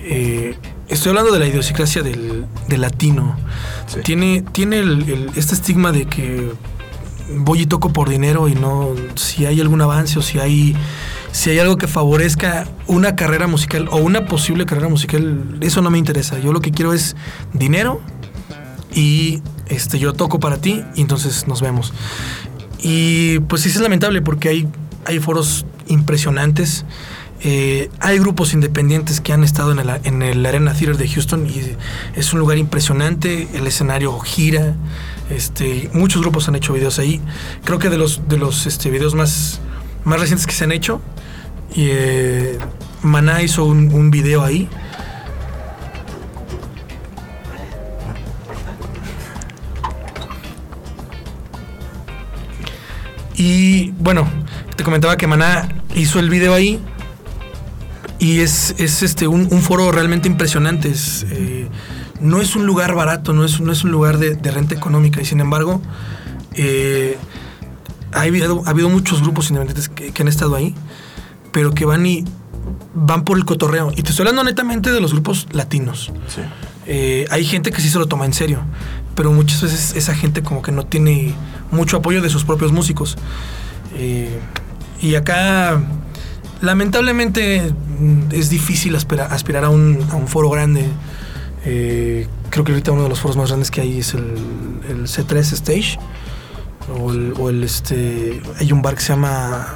eh, 0.00 0.56
estoy 0.88 1.10
hablando 1.10 1.32
de 1.32 1.38
la 1.38 1.46
idiosincrasia 1.46 2.02
del, 2.02 2.46
del 2.68 2.80
latino. 2.80 3.36
Sí. 3.86 4.00
Tiene, 4.04 4.42
tiene 4.52 4.78
el- 4.80 5.08
el- 5.08 5.30
este 5.36 5.54
estigma 5.54 5.92
de 5.92 6.06
que 6.06 6.50
voy 7.36 7.62
y 7.62 7.66
toco 7.66 7.92
por 7.92 8.08
dinero 8.08 8.48
y 8.48 8.54
no 8.54 8.94
si 9.14 9.44
hay 9.46 9.60
algún 9.60 9.80
avance 9.82 10.18
o 10.18 10.22
si 10.22 10.38
hay 10.38 10.74
si 11.30 11.50
hay 11.50 11.58
algo 11.58 11.76
que 11.76 11.86
favorezca 11.86 12.66
una 12.86 13.14
carrera 13.14 13.46
musical 13.46 13.86
o 13.90 13.98
una 13.98 14.24
posible 14.24 14.64
carrera 14.64 14.88
musical, 14.88 15.58
eso 15.60 15.82
no 15.82 15.90
me 15.90 15.98
interesa. 15.98 16.38
Yo 16.38 16.54
lo 16.54 16.60
que 16.62 16.70
quiero 16.70 16.94
es 16.94 17.16
dinero 17.52 18.00
y 18.92 19.42
este 19.68 19.98
yo 19.98 20.12
toco 20.12 20.40
para 20.40 20.58
ti 20.58 20.82
y 20.94 21.00
entonces 21.00 21.46
nos 21.46 21.60
vemos. 21.60 21.92
Y 22.80 23.40
pues 23.40 23.62
sí 23.62 23.68
es 23.68 23.80
lamentable 23.80 24.22
porque 24.22 24.48
hay, 24.48 24.68
hay 25.04 25.18
foros 25.18 25.66
impresionantes. 25.88 26.84
Eh, 27.40 27.88
hay 28.00 28.18
grupos 28.18 28.52
independientes 28.52 29.20
que 29.20 29.32
han 29.32 29.44
estado 29.44 29.70
en 29.70 29.78
el, 29.78 29.90
en 30.04 30.22
el 30.22 30.44
Arena 30.44 30.72
Theater 30.72 30.96
de 30.96 31.08
Houston 31.08 31.46
y 31.46 31.76
es 32.16 32.32
un 32.32 32.40
lugar 32.40 32.58
impresionante. 32.58 33.48
El 33.54 33.66
escenario 33.66 34.18
gira. 34.20 34.74
Este, 35.30 35.90
muchos 35.92 36.22
grupos 36.22 36.48
han 36.48 36.56
hecho 36.56 36.72
videos 36.72 36.98
ahí. 36.98 37.20
Creo 37.64 37.78
que 37.78 37.90
de 37.90 37.98
los, 37.98 38.28
de 38.28 38.38
los 38.38 38.66
este, 38.66 38.90
videos 38.90 39.14
más, 39.14 39.60
más 40.04 40.20
recientes 40.20 40.46
que 40.46 40.54
se 40.54 40.64
han 40.64 40.72
hecho, 40.72 41.00
y, 41.74 41.88
eh, 41.90 42.58
Maná 43.02 43.42
hizo 43.42 43.64
un, 43.64 43.92
un 43.92 44.10
video 44.10 44.42
ahí. 44.42 44.68
Y 53.38 53.92
bueno, 53.92 54.28
te 54.76 54.84
comentaba 54.84 55.16
que 55.16 55.26
Maná 55.26 55.68
hizo 55.94 56.18
el 56.18 56.28
video 56.28 56.52
ahí. 56.52 56.80
Y 58.18 58.40
es, 58.40 58.74
es 58.78 59.02
este 59.04 59.28
un, 59.28 59.46
un 59.50 59.62
foro 59.62 59.92
realmente 59.92 60.26
impresionante. 60.26 60.90
Es, 60.90 61.24
eh, 61.30 61.68
no 62.20 62.40
es 62.42 62.56
un 62.56 62.66
lugar 62.66 62.94
barato, 62.94 63.32
no 63.32 63.44
es, 63.44 63.60
no 63.60 63.70
es 63.70 63.84
un 63.84 63.92
lugar 63.92 64.18
de, 64.18 64.34
de 64.34 64.50
renta 64.50 64.74
económica. 64.74 65.22
Y 65.22 65.24
sin 65.24 65.38
embargo, 65.38 65.80
eh, 66.54 67.16
ha, 68.12 68.22
habido, 68.22 68.64
ha 68.66 68.70
habido 68.70 68.88
muchos 68.88 69.22
grupos 69.22 69.50
independientes 69.50 69.88
que, 69.88 70.12
que 70.12 70.22
han 70.22 70.28
estado 70.28 70.56
ahí, 70.56 70.74
pero 71.52 71.72
que 71.72 71.84
van 71.84 72.04
y 72.04 72.24
van 72.92 73.24
por 73.24 73.38
el 73.38 73.44
cotorreo. 73.44 73.92
Y 73.94 74.02
te 74.02 74.10
estoy 74.10 74.24
hablando 74.24 74.42
netamente 74.42 74.90
de 74.90 75.00
los 75.00 75.12
grupos 75.12 75.46
latinos. 75.52 76.12
Eh, 76.86 77.26
hay 77.30 77.44
gente 77.44 77.70
que 77.70 77.80
sí 77.80 77.88
se 77.88 77.98
lo 77.98 78.06
toma 78.06 78.24
en 78.24 78.32
serio, 78.32 78.60
pero 79.14 79.30
muchas 79.30 79.62
veces 79.62 79.94
esa 79.94 80.14
gente 80.14 80.42
como 80.42 80.62
que 80.62 80.72
no 80.72 80.86
tiene 80.86 81.34
mucho 81.70 81.96
apoyo 81.98 82.20
de 82.22 82.28
sus 82.30 82.44
propios 82.44 82.72
músicos. 82.72 83.16
Eh, 83.94 84.38
y 85.00 85.14
acá, 85.14 85.80
lamentablemente, 86.60 87.72
mm, 88.00 88.32
es 88.32 88.50
difícil 88.50 88.94
aspira- 88.96 89.26
aspirar 89.26 89.64
a 89.64 89.68
un, 89.70 90.04
a 90.10 90.16
un 90.16 90.28
foro 90.28 90.50
grande. 90.50 90.86
Eh, 91.64 92.26
creo 92.50 92.64
que 92.64 92.72
ahorita 92.72 92.92
uno 92.92 93.02
de 93.04 93.08
los 93.08 93.20
foros 93.20 93.36
más 93.36 93.48
grandes 93.48 93.70
que 93.70 93.80
hay 93.80 93.98
es 93.98 94.14
el, 94.14 94.34
el 94.88 95.06
C3 95.06 95.38
Stage. 95.52 95.98
O 97.00 97.10
el, 97.12 97.34
o 97.38 97.50
el, 97.50 97.62
este. 97.64 98.40
Hay 98.58 98.72
un 98.72 98.80
bar 98.80 98.94
que 98.94 99.02
se 99.02 99.08
llama. 99.12 99.74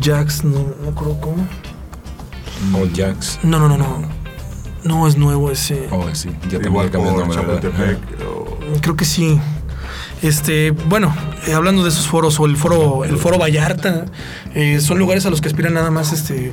Jax, 0.00 0.44
no, 0.44 0.58
no 0.82 0.90
acuerdo 0.90 1.18
cómo. 1.20 1.46
O 2.74 2.86
Jax. 2.94 3.40
No, 3.42 3.58
no, 3.58 3.68
no, 3.68 3.76
no. 3.78 4.02
No 4.84 5.06
es 5.08 5.16
nuevo 5.16 5.50
ese. 5.50 5.88
Oh, 5.90 6.04
sí. 6.14 6.28
Ya 6.50 6.58
te 6.58 6.66
Igual 6.68 6.70
voy 6.70 6.86
a 6.86 6.90
cambiar 6.90 7.14
el 7.14 7.36
nombre. 7.36 7.98
Creo 8.80 8.96
que 8.96 9.04
sí. 9.04 9.40
Este, 10.22 10.70
bueno, 10.70 11.14
eh, 11.48 11.52
hablando 11.52 11.82
de 11.82 11.88
esos 11.88 12.06
foros 12.06 12.38
o 12.38 12.46
el 12.46 12.56
foro, 12.56 13.04
el 13.04 13.18
foro 13.18 13.38
Vallarta, 13.38 14.04
eh, 14.54 14.80
son 14.80 14.98
lugares 14.98 15.26
a 15.26 15.30
los 15.30 15.40
que 15.40 15.48
aspiran 15.48 15.74
nada 15.74 15.90
más 15.90 16.12
este 16.12 16.52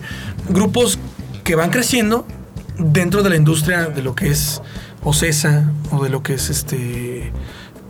grupos 0.49 0.97
que 1.43 1.55
van 1.55 1.69
creciendo 1.69 2.25
dentro 2.79 3.21
de 3.21 3.29
la 3.29 3.35
industria 3.35 3.85
de 3.85 4.01
lo 4.01 4.15
que 4.15 4.29
es 4.29 4.61
Ocesa 5.03 5.71
o 5.91 6.03
de 6.03 6.09
lo 6.09 6.23
que 6.23 6.33
es 6.33 6.49
este 6.49 7.31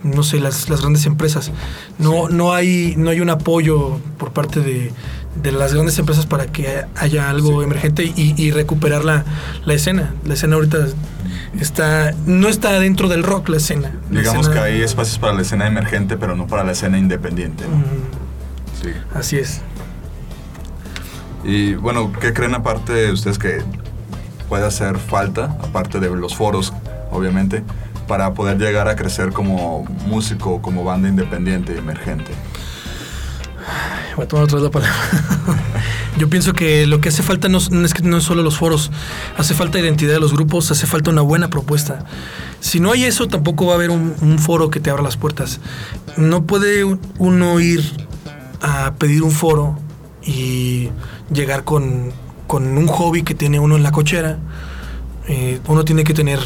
no 0.04 0.24
sé, 0.24 0.40
las, 0.40 0.70
las 0.70 0.82
grandes 0.82 1.06
empresas. 1.06 1.52
No, 1.98 2.30
no 2.30 2.54
hay, 2.54 2.96
no 2.98 3.10
hay 3.10 3.20
un 3.20 3.30
apoyo 3.30 4.00
por 4.18 4.32
parte 4.32 4.62
de, 4.62 4.92
de 5.42 5.52
las 5.52 5.74
grandes 5.74 5.98
empresas 6.00 6.26
para 6.26 6.46
que 6.48 6.86
haya 6.96 7.30
algo 7.30 7.64
emergente 7.64 8.04
y, 8.04 8.34
y 8.38 8.52
recuperar 8.52 9.04
la, 9.06 9.24
la 9.66 9.74
escena. 9.74 10.14
La 10.26 10.34
escena 10.36 10.56
ahorita 10.56 10.78
está, 11.60 12.14
no 12.26 12.48
está 12.48 12.80
dentro 12.80 13.08
del 13.08 13.24
rock 13.24 13.50
la 13.50 13.58
escena. 13.58 13.92
La 14.12 14.20
Digamos 14.22 14.48
escena- 14.48 14.62
que 14.64 14.68
hay 14.74 14.82
espacios 14.82 15.18
para 15.20 15.34
la 15.34 15.42
escena 15.42 15.68
emergente, 15.68 16.18
pero 16.18 16.36
no 16.36 16.48
para 16.48 16.64
la 16.64 16.72
escena 16.74 16.98
independiente. 16.98 17.66
¿no? 17.68 17.78
Mm, 17.78 17.84
Sí. 18.82 18.90
Así 19.14 19.38
es. 19.38 19.62
Y 21.44 21.74
bueno, 21.76 22.12
¿qué 22.20 22.34
creen 22.34 22.54
aparte 22.56 22.94
de 22.94 23.12
ustedes 23.12 23.38
que 23.40 23.62
puede 24.48 24.66
hacer 24.66 24.98
falta, 24.98 25.58
aparte 25.62 26.00
de 26.00 26.10
los 26.10 26.36
foros, 26.36 26.74
obviamente, 27.12 27.64
para 28.08 28.34
poder 28.34 28.58
llegar 28.58 28.88
a 28.88 28.96
crecer 28.96 29.32
como 29.32 29.86
músico, 30.08 30.62
como 30.62 30.84
banda 30.84 31.08
independiente, 31.10 31.78
emergente? 31.78 32.32
Tomar 34.28 34.46
otra 34.46 34.56
vez 34.56 34.64
la 34.64 34.72
palabra. 34.72 34.96
Yo 36.18 36.30
pienso 36.30 36.54
que 36.54 36.86
lo 36.86 37.00
que 37.02 37.10
hace 37.10 37.24
falta 37.24 37.48
no, 37.48 37.60
no 37.72 37.86
es 37.86 37.94
que 37.94 38.04
no 38.04 38.18
es 38.18 38.24
solo 38.24 38.44
los 38.44 38.58
foros, 38.58 38.92
hace 39.38 39.54
falta 39.54 39.80
identidad 39.80 40.14
de 40.14 40.20
los 40.20 40.34
grupos, 40.34 40.70
hace 40.72 40.86
falta 40.86 41.10
una 41.12 41.22
buena 41.22 41.50
propuesta. 41.50 42.06
Si 42.60 42.80
no 42.80 42.92
hay 42.92 43.06
eso, 43.06 43.28
tampoco 43.28 43.68
va 43.68 43.74
a 43.74 43.76
haber 43.76 43.90
un, 43.90 44.16
un 44.22 44.40
foro 44.40 44.70
que 44.70 44.80
te 44.80 44.90
abra 44.90 45.02
las 45.02 45.18
puertas. 45.18 45.60
No 46.18 46.44
puede 46.44 46.84
uno 46.84 47.60
ir 47.60 47.84
a 48.62 48.94
pedir 48.96 49.24
un 49.24 49.32
foro 49.32 49.80
y 50.24 50.90
llegar 51.32 51.64
con, 51.64 52.12
con 52.48 52.78
un 52.78 52.88
hobby 52.88 53.24
que 53.24 53.36
tiene 53.36 53.60
uno 53.60 53.76
en 53.78 53.84
la 53.84 53.92
cochera. 53.92 54.40
Eh, 55.28 55.60
uno 55.68 55.86
tiene 55.86 56.04
que 56.04 56.14
tener 56.14 56.40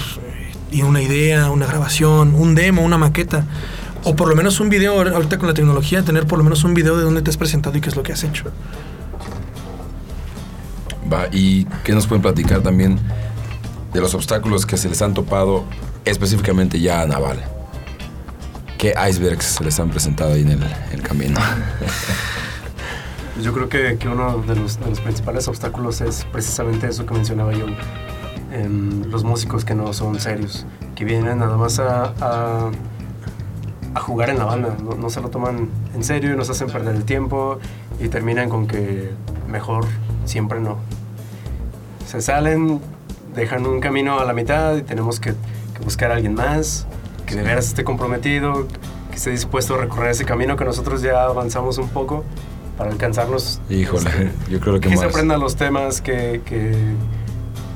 eh, 0.71 0.83
una 0.83 1.01
idea, 1.01 1.49
una 1.49 1.65
grabación, 1.65 2.35
un 2.35 2.55
demo, 2.55 2.81
una 2.81 2.97
maqueta. 2.97 3.45
O 4.05 4.15
por 4.15 4.27
lo 4.27 4.35
menos 4.35 4.59
un 4.59 4.69
video, 4.69 4.95
ahor- 4.95 5.13
ahorita 5.13 5.37
con 5.37 5.47
la 5.47 5.53
tecnología, 5.53 6.03
tener 6.03 6.27
por 6.27 6.37
lo 6.37 6.43
menos 6.43 6.63
un 6.63 6.73
video 6.73 6.97
de 6.97 7.03
dónde 7.03 7.21
te 7.21 7.29
has 7.29 7.37
presentado 7.37 7.77
y 7.77 7.81
qué 7.81 7.89
es 7.89 7.95
lo 7.95 8.03
que 8.03 8.11
has 8.13 8.23
hecho. 8.23 8.45
Va, 11.11 11.27
¿y 11.31 11.65
qué 11.83 11.93
nos 11.93 12.07
pueden 12.07 12.21
platicar 12.21 12.61
también 12.61 12.99
de 13.93 14.01
los 14.01 14.13
obstáculos 14.13 14.65
que 14.65 14.77
se 14.77 14.89
les 14.89 15.01
han 15.01 15.13
topado 15.13 15.63
específicamente 16.05 16.79
ya 16.79 17.01
a 17.01 17.05
Naval? 17.05 17.41
¿Qué 18.77 18.93
icebergs 19.09 19.45
se 19.45 19.63
les 19.63 19.79
han 19.79 19.89
presentado 19.89 20.33
ahí 20.33 20.41
en 20.41 20.49
el, 20.51 20.63
el 20.91 21.01
camino? 21.01 21.39
Yo 23.41 23.53
creo 23.53 23.69
que, 23.69 23.97
que 23.97 24.07
uno 24.09 24.43
de 24.45 24.55
los, 24.55 24.79
de 24.79 24.89
los 24.89 24.99
principales 24.99 25.47
obstáculos 25.47 26.01
es 26.01 26.25
precisamente 26.31 26.87
eso 26.87 27.05
que 27.05 27.13
mencionaba 27.13 27.53
yo. 27.53 27.65
em, 28.51 29.03
los 29.09 29.23
músicos 29.23 29.63
que 29.65 29.73
no 29.75 29.91
son 29.93 30.19
serios, 30.19 30.65
que 30.95 31.05
vienen 31.05 31.39
nada 31.39 31.57
más 31.57 31.79
a, 31.79 32.13
a, 32.21 32.71
a 33.95 33.99
jugar 33.99 34.29
en 34.29 34.39
la 34.39 34.45
banda, 34.45 34.75
no, 34.83 34.95
no 34.95 35.09
se 35.09 35.21
lo 35.21 35.29
toman 35.29 35.69
en 35.93 36.03
serio 36.03 36.33
y 36.33 36.37
nos 36.37 36.49
hacen 36.49 36.67
perder 36.69 36.95
el 36.95 37.03
tiempo 37.05 37.59
y 37.99 38.07
terminan 38.09 38.49
con 38.49 38.67
que 38.67 39.11
mejor 39.47 39.85
siempre 40.25 40.59
no. 40.59 40.77
Se 42.07 42.21
salen, 42.21 42.79
dejan 43.35 43.65
un 43.65 43.79
camino 43.79 44.19
a 44.19 44.25
la 44.25 44.33
mitad 44.33 44.75
y 44.75 44.81
tenemos 44.81 45.19
que, 45.19 45.31
que 45.75 45.83
buscar 45.83 46.11
a 46.11 46.15
alguien 46.15 46.33
más 46.35 46.85
que 47.25 47.35
de 47.35 47.43
veras 47.43 47.67
esté 47.67 47.83
comprometido, 47.83 48.67
que 49.09 49.15
esté 49.15 49.29
dispuesto 49.29 49.75
a 49.75 49.77
recorrer 49.77 50.11
ese 50.11 50.25
camino 50.25 50.57
que 50.57 50.65
nosotros 50.65 51.01
ya 51.01 51.23
avanzamos 51.23 51.77
un 51.77 51.87
poco 51.89 52.23
para 52.77 52.91
alcanzarnos. 52.91 53.61
Híjole, 53.69 54.01
Este, 54.09 54.31
yo 54.49 54.59
creo 54.59 54.73
que 54.75 54.81
que 54.81 54.89
más. 54.89 54.99
se 54.99 55.05
aprendan 55.05 55.39
los 55.39 55.55
temas, 55.55 56.01
que, 56.01 56.41
que, 56.45 56.75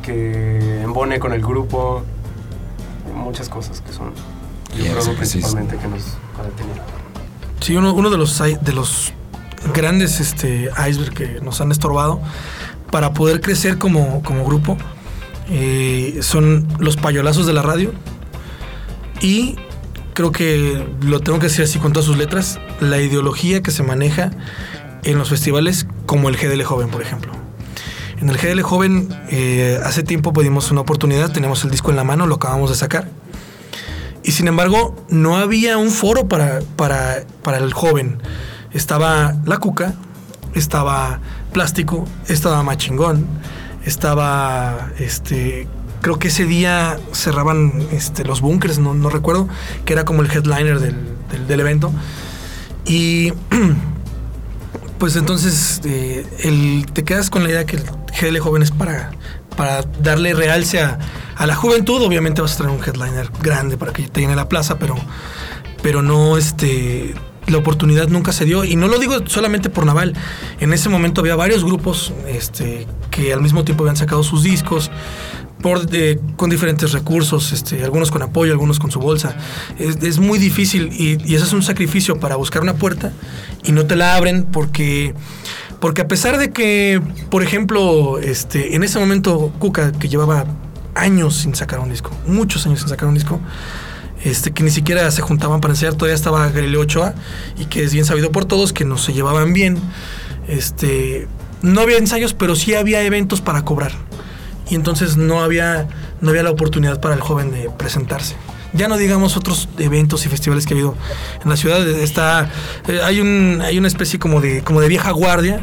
que 0.01 0.81
embone 0.81 1.19
con 1.19 1.31
el 1.33 1.41
grupo, 1.41 2.01
muchas 3.15 3.47
cosas 3.49 3.81
que 3.81 3.93
son, 3.93 4.11
yo 4.77 4.91
creo, 4.91 5.05
que 5.05 5.11
principalmente 5.11 5.77
que 5.77 5.87
nos 5.87 6.03
ha 6.39 6.43
detenido. 6.43 6.83
Sí, 7.61 7.75
uno, 7.75 7.93
uno 7.93 8.09
de 8.09 8.17
los 8.17 8.37
de 8.39 8.73
los 8.73 9.13
grandes 9.73 10.19
este, 10.19 10.69
iceberg 10.89 11.13
que 11.13 11.41
nos 11.41 11.59
han 11.61 11.71
estorbado 11.71 12.21
para 12.91 13.13
poder 13.13 13.41
crecer 13.41 13.77
como, 13.77 14.21
como 14.23 14.45
grupo 14.45 14.77
eh, 15.49 16.19
son 16.21 16.67
los 16.79 16.97
payolazos 16.97 17.45
de 17.45 17.53
la 17.53 17.61
radio 17.61 17.93
y 19.21 19.55
creo 20.13 20.31
que 20.31 20.85
lo 21.01 21.19
tengo 21.19 21.39
que 21.39 21.47
decir 21.47 21.63
así 21.63 21.79
con 21.79 21.93
todas 21.93 22.05
sus 22.05 22.17
letras, 22.17 22.59
la 22.79 22.99
ideología 22.99 23.61
que 23.61 23.71
se 23.71 23.83
maneja 23.83 24.31
en 25.03 25.17
los 25.17 25.29
festivales 25.29 25.87
como 26.05 26.29
el 26.29 26.37
GDL 26.37 26.63
Joven, 26.63 26.89
por 26.89 27.01
ejemplo. 27.01 27.31
En 28.19 28.29
el 28.29 28.37
GDL 28.37 28.61
Joven 28.61 29.09
eh, 29.29 29.79
hace 29.83 30.03
tiempo 30.03 30.33
pedimos 30.33 30.71
una 30.71 30.81
oportunidad, 30.81 31.31
tenemos 31.31 31.63
el 31.63 31.71
disco 31.71 31.91
en 31.91 31.97
la 31.97 32.03
mano, 32.03 32.25
lo 32.25 32.35
acabamos 32.35 32.69
de 32.69 32.75
sacar. 32.75 33.09
Y 34.27 34.31
sin 34.33 34.47
embargo, 34.47 34.93
no 35.09 35.37
había 35.37 35.77
un 35.77 35.89
foro 35.89 36.27
para, 36.27 36.59
para, 36.75 37.23
para 37.43 37.57
el 37.57 37.73
joven. 37.73 38.19
Estaba 38.73 39.35
La 39.45 39.57
Cuca, 39.57 39.93
estaba 40.53 41.19
Plástico, 41.53 42.05
estaba 42.27 42.61
Machingón, 42.61 43.25
estaba 43.85 44.89
este. 44.99 45.67
Creo 46.01 46.19
que 46.19 46.27
ese 46.27 46.45
día 46.45 46.99
cerraban 47.13 47.87
este, 47.91 48.23
los 48.25 48.41
bunkers, 48.41 48.77
no, 48.79 48.93
no 48.93 49.09
recuerdo, 49.09 49.47
que 49.85 49.93
era 49.93 50.03
como 50.05 50.21
el 50.21 50.29
headliner 50.29 50.79
del, 50.79 50.95
del- 51.47 51.59
evento. 51.59 51.91
Y 52.85 53.31
pues 54.99 55.15
entonces 55.15 55.81
eh, 55.85 56.25
el, 56.43 56.85
te 56.91 57.03
quedas 57.03 57.29
con 57.29 57.43
la 57.43 57.49
idea 57.49 57.65
que 57.65 57.77
el 57.77 57.83
GL 58.19 58.37
Joven 58.39 58.61
es 58.61 58.71
para, 58.71 59.11
para 59.57 59.81
darle 60.01 60.33
realce 60.33 60.79
a, 60.79 60.97
a 61.35 61.45
la 61.45 61.55
juventud. 61.55 62.01
Obviamente 62.01 62.41
vas 62.41 62.53
a 62.53 62.57
traer 62.59 62.71
un 62.71 62.81
headliner 62.81 63.29
grande 63.41 63.75
para 63.75 63.91
que 63.91 64.07
te 64.07 64.21
llene 64.21 64.35
la 64.35 64.47
plaza, 64.47 64.79
pero, 64.79 64.95
pero 65.83 66.01
no 66.01 66.37
este. 66.37 67.13
La 67.47 67.57
oportunidad 67.57 68.09
nunca 68.09 68.33
se 68.33 68.43
dio. 68.43 68.65
Y 68.65 68.75
no 68.75 68.89
lo 68.89 68.99
digo 68.99 69.25
solamente 69.27 69.69
por 69.69 69.85
Naval. 69.85 70.13
En 70.59 70.73
ese 70.73 70.89
momento 70.89 71.21
había 71.21 71.37
varios 71.37 71.63
grupos 71.63 72.13
este, 72.27 72.85
que 73.09 73.31
al 73.31 73.41
mismo 73.41 73.63
tiempo 73.63 73.83
habían 73.83 73.95
sacado 73.95 74.21
sus 74.23 74.43
discos. 74.43 74.91
Por, 75.61 75.87
con 76.35 76.49
diferentes 76.51 76.91
recursos, 76.91 77.51
este, 77.51 77.83
algunos 77.83 78.11
con 78.11 78.21
apoyo, 78.21 78.51
algunos 78.51 78.79
con 78.79 78.91
su 78.91 78.99
bolsa. 78.99 79.37
Es, 79.79 79.95
es 80.03 80.19
muy 80.19 80.37
difícil 80.39 80.89
y, 80.91 81.17
y 81.25 81.35
eso 81.35 81.45
es 81.45 81.53
un 81.53 81.63
sacrificio 81.63 82.19
para 82.19 82.35
buscar 82.35 82.61
una 82.61 82.75
puerta 82.75 83.11
y 83.63 83.71
no 83.71 83.85
te 83.85 83.95
la 83.95 84.15
abren 84.15 84.45
porque, 84.45 85.15
porque 85.79 86.01
a 86.01 86.07
pesar 86.07 86.37
de 86.37 86.51
que, 86.51 87.01
por 87.29 87.43
ejemplo, 87.43 88.19
este, 88.19 88.75
en 88.75 88.83
ese 88.83 88.99
momento 88.99 89.51
Cuca, 89.59 89.91
que 89.91 90.09
llevaba 90.09 90.45
años 90.95 91.37
sin 91.37 91.55
sacar 91.55 91.79
un 91.79 91.89
disco, 91.89 92.11
muchos 92.25 92.65
años 92.65 92.79
sin 92.79 92.89
sacar 92.89 93.07
un 93.07 93.13
disco, 93.13 93.39
este, 94.23 94.51
que 94.51 94.63
ni 94.63 94.71
siquiera 94.71 95.09
se 95.11 95.21
juntaban 95.21 95.61
para 95.61 95.73
ensayar, 95.73 95.93
todavía 95.93 96.15
estaba 96.15 96.49
Galileo 96.49 96.81
Ochoa 96.81 97.13
y 97.57 97.65
que 97.65 97.83
es 97.83 97.93
bien 97.93 98.05
sabido 98.05 98.31
por 98.31 98.45
todos 98.45 98.73
que 98.73 98.85
no 98.85 98.97
se 98.97 99.13
llevaban 99.13 99.53
bien. 99.53 99.77
Este, 100.47 101.27
no 101.61 101.81
había 101.81 101.97
ensayos, 101.97 102.33
pero 102.33 102.55
sí 102.55 102.73
había 102.73 103.03
eventos 103.03 103.41
para 103.41 103.63
cobrar. 103.63 103.91
Y 104.69 104.75
entonces 104.75 105.17
no 105.17 105.41
había, 105.41 105.87
no 106.21 106.31
había 106.31 106.43
la 106.43 106.51
oportunidad 106.51 106.99
para 106.99 107.13
el 107.15 107.21
joven 107.21 107.51
de 107.51 107.69
presentarse. 107.69 108.35
Ya 108.77 108.87
no 108.87 108.97
digamos 108.97 109.35
otros 109.37 109.67
eventos 109.77 110.25
y 110.25 110.29
festivales 110.29 110.65
que 110.65 110.73
ha 110.73 110.77
habido 110.77 110.95
en 111.43 111.49
la 111.49 111.57
ciudad. 111.57 111.85
Está, 111.87 112.49
eh, 112.87 112.99
hay, 113.03 113.19
un, 113.19 113.61
hay 113.63 113.77
una 113.77 113.87
especie 113.87 114.19
como 114.19 114.39
de, 114.41 114.61
como 114.63 114.81
de 114.81 114.87
vieja 114.87 115.11
guardia 115.11 115.61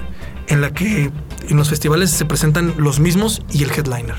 en 0.48 0.60
la 0.60 0.72
que 0.72 1.10
en 1.48 1.56
los 1.56 1.68
festivales 1.70 2.10
se 2.10 2.24
presentan 2.24 2.74
los 2.78 3.00
mismos 3.00 3.42
y 3.52 3.62
el 3.62 3.70
headliner. 3.70 4.14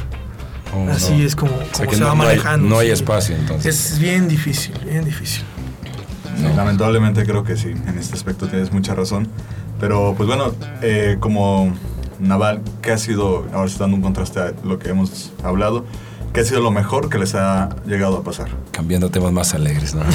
Oh, 0.74 0.90
Así 0.92 1.14
no. 1.14 1.24
es 1.26 1.36
como, 1.36 1.54
O 1.54 1.60
sea 1.60 1.86
como 1.86 1.90
que 1.90 1.96
se 1.96 2.02
no- 2.02 2.08
va 2.08 2.16
no 2.16 2.22
hay- 2.24 2.28
manejando. 2.30 2.70
no 2.70 2.80
hay 2.80 2.90
espacio, 2.90 3.36
entonces. 3.36 3.92
Es 3.94 4.00
bien 4.00 4.28
difícil, 4.28 4.74
bien 4.90 5.06
difícil. 5.06 5.44
Sí, 6.38 6.44
Lamentablemente 6.56 7.24
creo 7.26 7.44
que 7.44 7.56
sí, 7.56 7.70
en 7.70 7.98
este 7.98 8.16
aspecto 8.16 8.48
tienes 8.48 8.72
mucha 8.74 8.94
razón. 8.94 9.28
Pero 9.80 10.14
pues 10.18 10.28
bueno, 10.28 10.54
eh, 10.82 11.18
como 11.20 11.74
Naval, 12.20 12.62
¿qué 12.82 12.92
ha 12.92 12.98
sido, 12.98 13.46
ahora 13.54 13.70
sí 13.70 13.76
dando 13.80 13.96
un 13.98 14.02
contraste 14.02 14.40
a 14.40 14.54
lo 14.64 14.80
que 14.80 14.90
hemos 14.90 15.32
hablado, 15.44 15.86
qué 16.36 16.42
ha 16.42 16.44
sido 16.44 16.60
lo 16.60 16.70
mejor 16.70 17.10
que 17.10 17.18
les 17.18 17.34
ha 17.34 17.70
llegado 17.88 18.18
a 18.18 18.24
pasar? 18.24 18.50
Cambiando 18.72 19.10
temas 19.10 19.32
más 19.32 19.54
alegres, 19.54 19.96
¿no? 19.96 20.04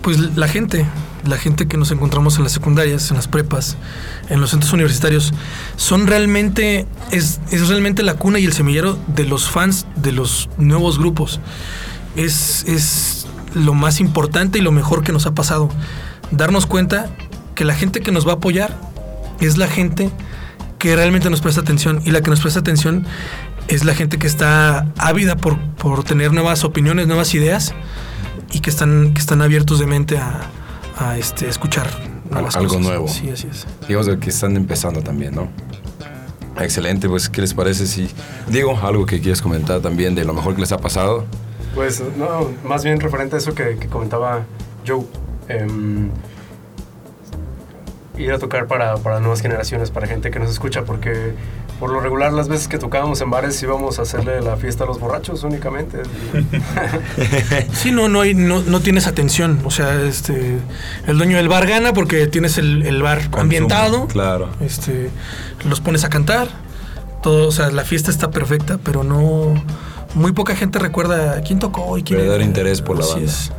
Pues 0.00 0.18
la 0.36 0.48
gente, 0.48 0.84
la 1.26 1.38
gente 1.38 1.66
que 1.66 1.78
nos 1.78 1.90
encontramos 1.90 2.36
en 2.36 2.42
las 2.42 2.52
secundarias, 2.52 3.08
en 3.10 3.16
las 3.16 3.26
prepas, 3.26 3.78
en 4.28 4.38
los 4.38 4.50
centros 4.50 4.70
universitarios, 4.74 5.32
son 5.76 6.06
realmente, 6.06 6.86
es, 7.10 7.40
es 7.50 7.68
realmente 7.68 8.02
la 8.02 8.12
cuna 8.12 8.38
y 8.38 8.44
el 8.44 8.52
semillero 8.52 8.98
de 9.06 9.24
los 9.24 9.48
fans 9.48 9.86
de 9.96 10.12
los 10.12 10.50
nuevos 10.58 10.98
grupos. 10.98 11.40
Es, 12.16 12.66
es 12.68 13.26
lo 13.54 13.72
más 13.72 13.98
importante 13.98 14.58
y 14.58 14.60
lo 14.60 14.72
mejor 14.72 15.04
que 15.04 15.12
nos 15.12 15.24
ha 15.24 15.32
pasado. 15.32 15.70
Darnos 16.30 16.66
cuenta 16.66 17.08
que 17.54 17.64
la 17.64 17.74
gente 17.74 18.02
que 18.02 18.12
nos 18.12 18.26
va 18.26 18.32
a 18.32 18.34
apoyar 18.34 18.78
es 19.40 19.56
la 19.56 19.68
gente 19.68 20.10
que 20.84 20.94
realmente 20.94 21.30
nos 21.30 21.40
presta 21.40 21.62
atención. 21.62 22.02
Y 22.04 22.10
la 22.10 22.20
que 22.20 22.28
nos 22.28 22.42
presta 22.42 22.60
atención 22.60 23.06
es 23.68 23.84
la 23.84 23.94
gente 23.94 24.18
que 24.18 24.26
está 24.26 24.86
ávida 24.98 25.36
por, 25.36 25.58
por 25.76 26.04
tener 26.04 26.32
nuevas 26.32 26.64
opiniones, 26.64 27.06
nuevas 27.06 27.34
ideas 27.34 27.74
y 28.52 28.60
que 28.60 28.70
están, 28.70 29.14
que 29.14 29.20
están 29.20 29.42
abiertos 29.42 29.78
de 29.78 29.86
mente 29.86 30.18
a, 30.18 30.42
a, 30.98 31.18
este, 31.18 31.48
escuchar 31.48 31.88
nuevas 32.30 32.56
Algo 32.56 32.68
cosas. 32.68 32.86
nuevo. 32.86 33.08
Sí, 33.08 33.30
así 33.30 33.48
es. 33.50 33.66
Digamos 33.88 34.08
que 34.20 34.30
están 34.30 34.56
empezando 34.56 35.02
también, 35.02 35.34
¿no? 35.34 35.48
Excelente, 36.60 37.08
pues, 37.08 37.28
¿qué 37.28 37.40
les 37.40 37.52
parece 37.52 37.86
si... 37.86 38.08
Diego, 38.48 38.78
algo 38.82 39.06
que 39.06 39.20
quieres 39.20 39.42
comentar 39.42 39.80
también 39.80 40.14
de 40.14 40.24
lo 40.24 40.34
mejor 40.34 40.54
que 40.54 40.60
les 40.60 40.70
ha 40.70 40.78
pasado? 40.78 41.24
Pues 41.74 42.00
no, 42.16 42.48
más 42.64 42.84
bien 42.84 43.00
referente 43.00 43.34
a 43.34 43.38
eso 43.38 43.54
que, 43.54 43.76
que 43.76 43.88
comentaba 43.88 44.44
Joe. 44.86 45.04
em, 45.48 46.10
ir 48.16 48.30
a 48.32 48.38
tocar 48.38 48.68
para, 48.68 48.96
para 48.98 49.18
nuevas 49.18 49.40
generaciones, 49.40 49.90
para 49.90 50.06
gente 50.06 50.30
que 50.30 50.38
nos 50.38 50.48
escucha, 50.50 50.84
porque 50.84 51.34
por 51.80 51.90
lo 51.90 52.00
regular 52.00 52.32
las 52.32 52.48
veces 52.48 52.68
que 52.68 52.78
tocábamos 52.78 53.20
en 53.20 53.30
bares 53.30 53.60
íbamos 53.62 53.98
a 53.98 54.02
hacerle 54.02 54.40
la 54.40 54.56
fiesta 54.56 54.84
a 54.84 54.86
los 54.86 55.00
borrachos 55.00 55.42
únicamente. 55.44 56.02
Sí, 57.72 57.90
no, 57.90 58.08
no, 58.08 58.20
hay, 58.22 58.34
no, 58.34 58.62
no 58.62 58.80
tienes 58.80 59.06
atención. 59.06 59.60
O 59.64 59.70
sea, 59.70 60.00
este, 60.02 60.58
el 61.06 61.18
dueño 61.18 61.36
del 61.36 61.48
bar 61.48 61.66
gana 61.66 61.92
porque 61.92 62.26
tienes 62.26 62.58
el, 62.58 62.86
el 62.86 63.02
bar 63.02 63.22
ambientado. 63.36 64.06
Claro. 64.06 64.48
Este, 64.60 65.10
los 65.68 65.80
pones 65.80 66.04
a 66.04 66.08
cantar. 66.08 66.48
Todo, 67.22 67.48
o 67.48 67.52
sea, 67.52 67.70
la 67.70 67.84
fiesta 67.84 68.10
está 68.10 68.30
perfecta, 68.30 68.78
pero 68.82 69.02
no. 69.04 69.54
Muy 70.14 70.32
poca 70.32 70.54
gente 70.54 70.78
recuerda 70.78 71.40
quién 71.42 71.58
tocó 71.58 71.98
y 71.98 72.02
quién. 72.02 72.20
Verdadero 72.20 72.44
interés 72.44 72.80
por 72.80 72.96
la 72.98 73.04
Así 73.04 73.14
banda. 73.14 73.26
es. 73.30 73.52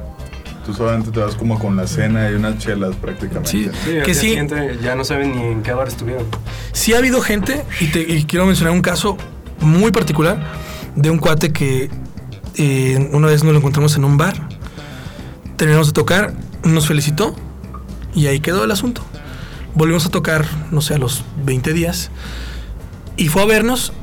Tú 0.66 0.74
solamente 0.74 1.11
te 1.11 1.20
vas 1.20 1.36
como 1.36 1.59
con 1.59 1.76
la 1.76 1.86
cena 1.86 2.30
y 2.30 2.34
unas 2.34 2.57
chelas 2.57 2.95
prácticamente. 2.95 3.49
Sí. 3.49 3.70
Que 4.03 4.13
sí. 4.13 4.36
ya 4.82 4.95
no 4.95 5.03
saben 5.03 5.36
ni 5.36 5.43
en 5.43 5.61
qué 5.61 5.74
bar 5.74 5.88
estuvieron. 5.88 6.26
Sí 6.72 6.93
ha 6.93 6.97
habido 6.97 7.22
gente, 7.22 7.63
y, 7.80 7.88
te, 7.88 8.01
y 8.01 8.24
quiero 8.26 8.45
mencionar 8.45 8.74
un 8.74 8.82
caso 8.82 9.18
muy 9.59 9.91
particular 9.91 10.39
de 10.95 11.09
un 11.09 11.20
cuate 11.20 11.51
que 11.51 11.89
eh, 12.57 13.09
una 13.11 13.28
vez 13.28 13.43
nos 13.43 13.53
lo 13.53 13.59
encontramos 13.59 13.95
en 13.95 14.05
un 14.05 14.18
bar, 14.18 14.49
terminamos 15.57 15.88
de 15.88 15.93
tocar, 15.93 16.34
nos 16.63 16.88
felicitó 16.88 17.36
y 18.13 18.28
ahí 18.28 18.39
quedó 18.39 18.63
el 18.63 18.72
asunto. 18.72 19.01
Volvimos 19.76 20.05
a 20.05 20.09
tocar, 20.09 20.45
no 20.72 20.82
sé, 20.82 20.95
a 20.95 20.97
los 20.97 21.24
20 21.43 21.74
días 21.74 22.09
y 23.18 23.28
fue 23.28 23.41
a 23.41 23.45
vernos 23.45 23.93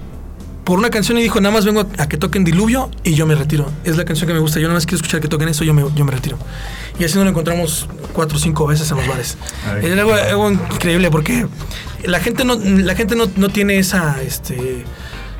por 0.64 0.78
una 0.78 0.90
canción 0.90 1.18
y 1.18 1.22
dijo, 1.22 1.40
nada 1.40 1.52
más 1.54 1.64
vengo 1.64 1.86
a, 1.98 2.06
que 2.08 2.16
toquen 2.16 2.44
Diluvio 2.44 2.90
y 3.04 3.14
yo 3.14 3.26
me 3.26 3.34
retiro. 3.34 3.70
Es 3.84 3.96
la 3.96 4.04
canción 4.04 4.28
que 4.28 4.34
me 4.34 4.40
gusta, 4.40 4.60
yo 4.60 4.68
nada 4.68 4.74
más 4.74 4.86
quiero 4.86 4.96
escuchar 4.96 5.20
que 5.20 5.28
toquen 5.28 5.48
eso, 5.48 5.64
yo 5.64 5.74
me, 5.74 5.84
yo 5.94 6.04
me 6.04 6.12
retiro. 6.12 6.38
Y 6.98 7.04
así 7.04 7.14
nos 7.16 7.24
lo 7.24 7.30
encontramos 7.30 7.88
cuatro 8.12 8.36
o 8.36 8.40
cinco 8.40 8.66
veces 8.66 8.90
en 8.90 8.98
los 8.98 9.06
bares. 9.08 9.36
Era 9.82 10.00
algo, 10.02 10.14
algo 10.14 10.50
increíble 10.52 11.10
porque 11.10 11.46
la 12.04 12.20
gente 12.20 12.44
no, 12.44 12.54
la 12.56 12.94
gente 12.94 13.16
no, 13.16 13.24
no 13.36 13.48
tiene 13.48 13.78
esa, 13.78 14.22
este, 14.22 14.84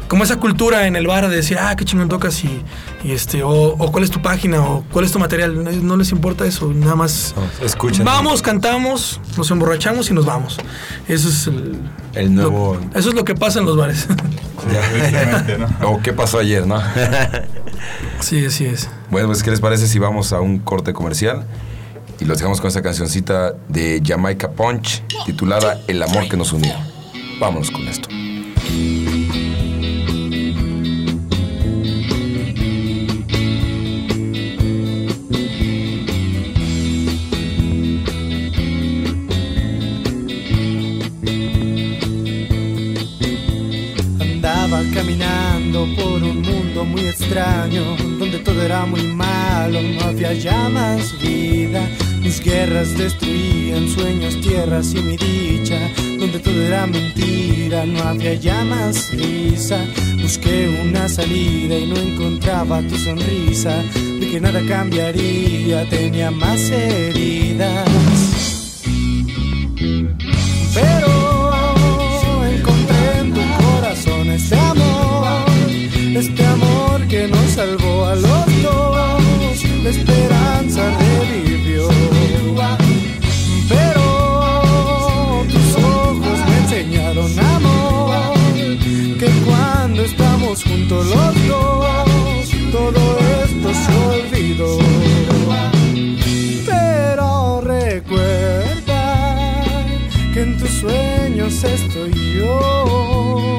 como 0.09 0.25
esa 0.25 0.37
cultura 0.41 0.87
en 0.87 0.97
el 0.97 1.07
bar 1.07 1.29
de 1.29 1.37
decir, 1.37 1.59
ah, 1.61 1.75
qué 1.77 1.85
chingón 1.85 2.09
tocas 2.09 2.43
y, 2.45 2.62
y 3.05 3.12
este, 3.12 3.43
o, 3.45 3.51
o 3.51 3.93
cuál 3.93 4.05
es 4.05 4.11
tu 4.11 4.20
página 4.23 4.61
o 4.61 4.85
cuál 4.93 5.05
es 5.05 5.12
tu 5.12 5.18
material. 5.18 5.62
No, 5.62 5.70
no 5.70 5.97
les 5.97 6.11
importa 6.11 6.45
eso, 6.47 6.73
nada 6.75 6.97
más. 6.97 7.35
No, 7.37 7.64
escuchan. 7.66 8.05
Vamos, 8.05 8.43
cantamos, 8.43 9.20
nos 9.37 9.51
emborrachamos 9.51 10.11
y 10.11 10.14
nos 10.14 10.27
vamos. 10.27 10.59
Eso 11.09 11.29
es 11.29 11.47
el, 11.47 11.77
El 12.14 12.35
nuevo... 12.35 12.75
lo- 12.93 12.99
eso 12.99 13.09
es 13.11 13.14
lo 13.14 13.25
que 13.25 13.35
pasa 13.35 13.61
en 13.61 13.66
los 13.66 13.77
bares. 13.77 14.07
O 15.85 16.01
qué 16.01 16.13
pasó 16.13 16.39
ayer, 16.39 16.67
¿no? 16.67 16.81
sí, 18.21 18.45
así 18.47 18.67
es. 18.67 18.89
bueno, 19.11 19.29
pues, 19.29 19.43
¿qué 19.43 19.51
les 19.51 19.61
parece 19.61 19.87
si 19.87 19.99
vamos 19.99 20.33
a 20.33 20.41
un 20.41 20.59
corte 20.59 20.93
comercial? 20.93 21.45
Y 22.21 22.25
los 22.25 22.39
dejamos 22.39 22.61
con 22.61 22.69
esta 22.69 22.83
cancioncita 22.83 23.55
de 23.69 24.01
Jamaica 24.05 24.51
Punch, 24.53 25.03
titulada 25.27 25.81
El 25.89 26.03
amor 26.03 26.29
que 26.29 26.37
nos 26.37 26.53
unió. 26.53 26.73
Vámonos 27.41 27.71
con 27.71 27.89
esto. 27.89 28.09
Destruían 52.83 53.89
sueños, 53.89 54.41
tierras 54.41 54.93
y 54.93 55.01
mi 55.03 55.16
dicha, 55.16 55.78
donde 56.18 56.41
todo 56.41 56.61
era 56.62 56.85
mentira, 56.85 57.87
no 57.87 58.03
había 58.03 58.35
ya 58.35 58.64
más 58.64 59.12
risa. 59.12 59.78
Busqué 60.20 60.68
una 60.85 61.09
salida 61.09 61.78
y 61.78 61.87
no 61.87 61.97
encontraba 61.97 62.83
tu 62.83 62.97
sonrisa, 62.97 63.83
de 64.20 64.28
que 64.30 64.41
nada 64.41 64.61
cambiaría, 64.66 65.89
tenía 65.89 66.33
más 66.33 66.70
heridas. 66.70 67.89
Pero 70.74 71.22
los 91.05 91.48
dos, 91.48 92.50
todo 92.70 93.18
esto 93.44 93.68
se 93.74 93.92
olvidó. 94.14 94.78
Pero 96.66 97.61
recuerda 97.61 99.03
que 100.32 100.42
en 100.42 100.59
tus 100.59 100.70
sueños 100.70 101.64
estoy 101.64 102.12
yo. 102.36 103.59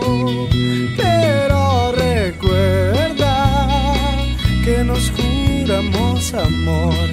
Pero 0.95 1.91
recuerda 1.91 3.33
que 4.63 4.83
nos 4.83 5.11
juramos 5.11 6.33
amor. 6.33 7.09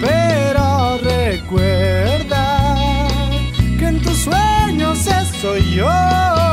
Pero 0.00 0.98
recuerda 0.98 2.76
que 3.78 3.86
en 3.86 4.02
tus 4.02 4.18
sueños 4.18 5.06
estoy 5.06 5.76
yo. 5.76 6.49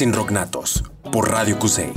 En 0.00 0.12
Rocknatos 0.12 0.84
por 1.10 1.30
Radio 1.30 1.58
Cusey. 1.58 1.92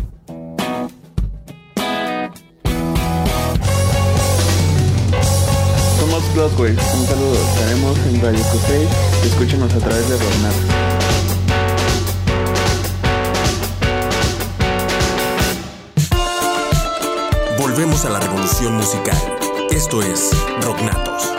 Somos 6.00 6.24
Closeway, 6.34 6.72
un 6.72 7.08
saludo. 7.08 7.34
Estaremos 7.34 7.98
en 8.08 8.22
Radio 8.22 8.44
Cusey. 8.52 8.88
Escúchenos 9.26 9.74
a 9.74 9.80
través 9.80 10.08
de 10.08 10.18
Rocknatos. 10.18 10.66
Volvemos 17.58 18.06
a 18.06 18.10
la 18.10 18.20
revolución 18.20 18.76
musical. 18.76 19.18
Esto 19.72 20.02
es 20.02 20.32
Rocknatos. 20.62 21.39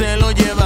Se 0.00 0.16
lo 0.16 0.30
llevará. 0.30 0.59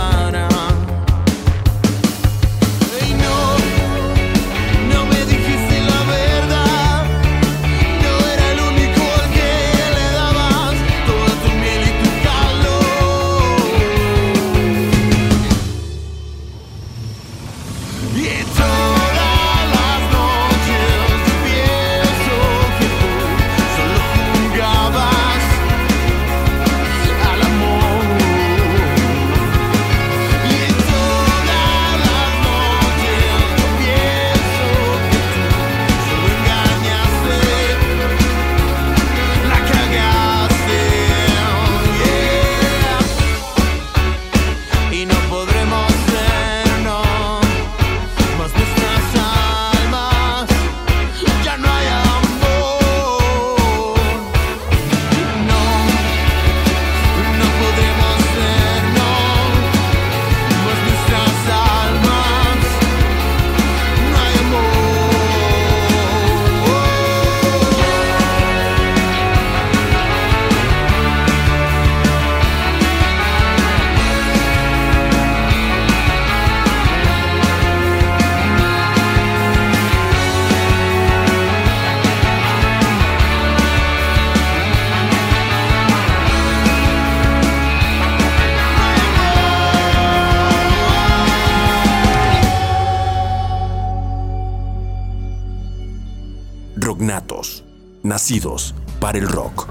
Nacidos 98.24 98.74
para 99.00 99.18
el 99.18 99.28
rock. 99.28 99.68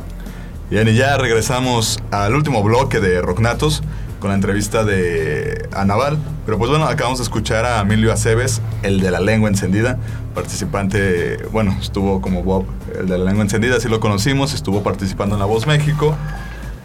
Bien, 0.70 0.88
y 0.88 0.94
ya 0.94 1.18
regresamos 1.18 2.00
al 2.12 2.36
último 2.36 2.62
bloque 2.62 3.00
de 3.00 3.20
Rocknatos 3.20 3.82
con 4.20 4.30
la 4.30 4.36
entrevista 4.36 4.84
de 4.84 5.68
Anaval. 5.72 6.20
Pero 6.46 6.60
pues 6.60 6.70
bueno, 6.70 6.86
acabamos 6.86 7.18
de 7.18 7.24
escuchar 7.24 7.66
a 7.66 7.82
Emilio 7.82 8.14
Aceves, 8.14 8.62
el 8.84 9.00
de 9.00 9.10
la 9.10 9.22
lengua 9.22 9.50
encendida, 9.50 9.98
participante, 10.36 11.38
bueno, 11.52 11.76
estuvo 11.82 12.22
como 12.22 12.44
Bob, 12.44 12.66
el 13.00 13.08
de 13.08 13.18
la 13.18 13.26
lengua 13.26 13.44
encendida, 13.44 13.78
así 13.78 13.90
lo 13.90 14.00
conocimos, 14.00 14.54
estuvo 14.54 14.84
participando 14.84 15.34
en 15.34 15.40
La 15.40 15.46
Voz 15.46 15.66
México. 15.66 16.16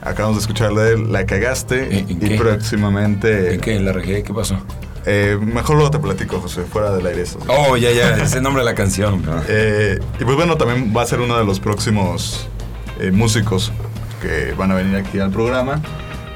Acabamos 0.01 0.39
de 0.39 0.41
escuchar 0.41 0.73
de 0.73 0.95
él, 0.95 1.13
La 1.13 1.27
Cagaste, 1.27 2.07
y 2.09 2.15
qué? 2.15 2.39
próximamente... 2.39 3.57
¿En 3.57 3.61
qué? 3.61 3.77
¿En 3.77 3.85
la 3.85 3.93
regué? 3.93 4.23
¿Qué 4.23 4.33
pasó? 4.33 4.57
Eh, 5.07 5.39
mejor 5.41 5.77
luego 5.77 5.91
te 5.91 5.99
platico, 5.99 6.41
José, 6.41 6.63
fuera 6.63 6.91
del 6.93 7.07
aire 7.07 7.23
eso. 7.23 7.39
Oh, 7.49 7.77
ya, 7.77 7.91
ya, 7.93 8.17
es 8.23 8.35
el 8.35 8.43
nombre 8.43 8.63
de 8.63 8.67
la 8.71 8.75
canción. 8.75 9.23
Eh, 9.49 9.99
y 10.21 10.25
pues 10.25 10.37
bueno, 10.37 10.57
también 10.57 10.93
va 10.97 11.03
a 11.03 11.07
ser 11.07 11.21
uno 11.21 11.37
de 11.39 11.45
los 11.45 11.61
próximos 11.61 12.47
eh, 13.01 13.11
músicos 13.11 13.73
que 14.21 14.53
van 14.59 14.71
a 14.73 14.75
venir 14.75 14.97
aquí 14.97 15.19
al 15.19 15.31
programa. 15.31 15.81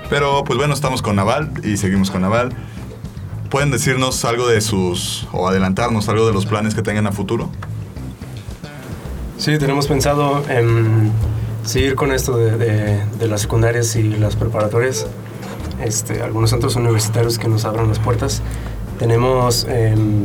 Pero 0.08 0.44
pues 0.44 0.58
bueno, 0.58 0.74
estamos 0.74 1.02
con 1.02 1.16
Naval 1.16 1.50
y 1.64 1.76
seguimos 1.76 2.10
con 2.10 2.20
Naval. 2.22 2.50
¿Pueden 3.50 3.70
decirnos 3.70 4.24
algo 4.24 4.46
de 4.48 4.60
sus, 4.62 5.26
o 5.32 5.46
adelantarnos 5.48 6.08
algo 6.08 6.26
de 6.26 6.32
los 6.32 6.46
planes 6.46 6.74
que 6.74 6.80
tengan 6.82 7.06
a 7.06 7.12
futuro? 7.12 7.50
Sí, 9.38 9.58
tenemos 9.58 9.86
pensado 9.88 10.44
em, 10.48 11.10
seguir 11.64 11.94
con 11.94 12.12
esto 12.12 12.36
de, 12.38 12.56
de- 12.56 13.04
de 13.18 13.26
las 13.28 13.42
secundarias 13.42 13.94
y 13.96 14.04
las 14.04 14.36
preparatorias. 14.36 15.06
Este, 15.84 16.22
algunos 16.22 16.50
centros 16.50 16.76
universitarios 16.76 17.38
que 17.38 17.48
nos 17.48 17.64
abran 17.64 17.88
las 17.88 17.98
puertas. 17.98 18.42
Tenemos 18.98 19.66
em, 19.68 20.24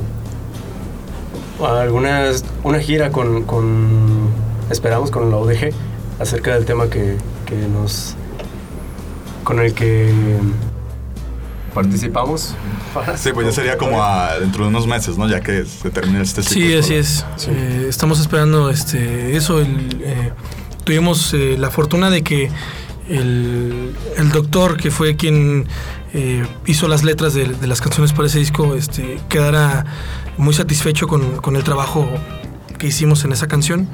algunas, 1.66 2.44
una 2.64 2.80
gira 2.80 3.12
con, 3.12 3.44
con- 3.44 4.30
esperamos, 4.70 5.10
con 5.12 5.32
la 5.32 5.38
UDG 5.38 5.72
acerca 6.20 6.54
del 6.54 6.66
tema 6.66 6.90
que, 6.90 7.18
que 7.46 7.56
nos, 7.56 8.16
con 9.44 9.60
el 9.60 9.74
que 9.74 10.12
participamos. 11.74 12.54
Sí, 13.18 13.30
pues 13.34 13.48
ya 13.48 13.54
sería 13.54 13.78
como 13.78 14.04
a- 14.04 14.40
dentro 14.40 14.64
de 14.64 14.70
unos 14.70 14.88
meses, 14.88 15.18
¿no? 15.18 15.28
Ya 15.28 15.42
que 15.42 15.66
se 15.66 15.90
termine 15.90 16.22
este 16.22 16.42
ciclo. 16.44 16.68
Sí, 16.68 16.74
así 16.76 16.94
escolar. 16.96 17.34
es. 17.40 17.48
Eh, 17.48 17.86
estamos 17.90 18.20
esperando 18.20 18.70
este, 18.70 19.36
eso. 19.36 19.60
el, 19.60 20.02
eh, 20.04 20.32
tuvimos 20.84 21.34
eh, 21.34 21.56
la 21.58 21.70
fortuna 21.70 22.10
de 22.10 22.24
que 22.24 22.50
el, 23.10 23.94
el 24.18 24.32
doctor, 24.32 24.78
que 24.78 24.92
fue 24.92 25.16
quien 25.16 25.68
eh, 26.14 26.46
hizo 26.66 26.88
las 26.88 27.04
letras 27.04 27.34
de, 27.34 27.46
de 27.46 27.68
las 27.68 27.82
canciones 27.82 28.14
para 28.14 28.28
ese 28.28 28.40
disco, 28.40 28.76
este, 28.76 29.20
quedara 29.30 29.86
muy 30.38 30.54
satisfecho 30.54 31.08
con, 31.08 31.38
con 31.38 31.56
el 31.56 31.64
trabajo 31.64 32.08
que 32.78 32.88
hicimos 32.88 33.24
en 33.26 33.34
esa 33.34 33.48
canción. 33.48 33.88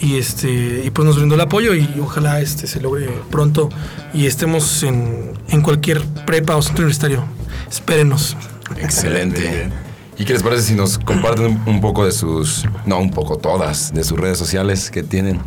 Y, 0.00 0.16
este, 0.16 0.82
y 0.84 0.90
pues 0.90 1.04
nos 1.06 1.16
brindó 1.16 1.34
el 1.34 1.40
apoyo 1.40 1.74
y 1.74 1.88
ojalá 2.00 2.40
este, 2.40 2.68
se 2.68 2.80
logre 2.80 3.08
pronto 3.30 3.68
y 4.14 4.26
estemos 4.26 4.84
en, 4.84 5.32
en 5.48 5.60
cualquier 5.60 6.04
prepa 6.24 6.56
o 6.56 6.62
centro 6.62 6.84
universitario. 6.84 7.24
Espérenos. 7.68 8.36
Excelente. 8.76 9.70
¿Y 10.16 10.24
qué 10.24 10.32
les 10.32 10.42
parece 10.42 10.62
si 10.62 10.74
nos 10.74 10.98
comparten 10.98 11.60
un, 11.66 11.80
poco 11.80 12.04
de 12.04 12.12
sus, 12.12 12.64
no, 12.86 12.98
un 12.98 13.10
poco 13.10 13.38
todas, 13.38 13.92
de 13.92 14.04
sus 14.04 14.18
redes 14.18 14.38
sociales 14.38 14.90
que 14.90 15.02
tienen? 15.02 15.40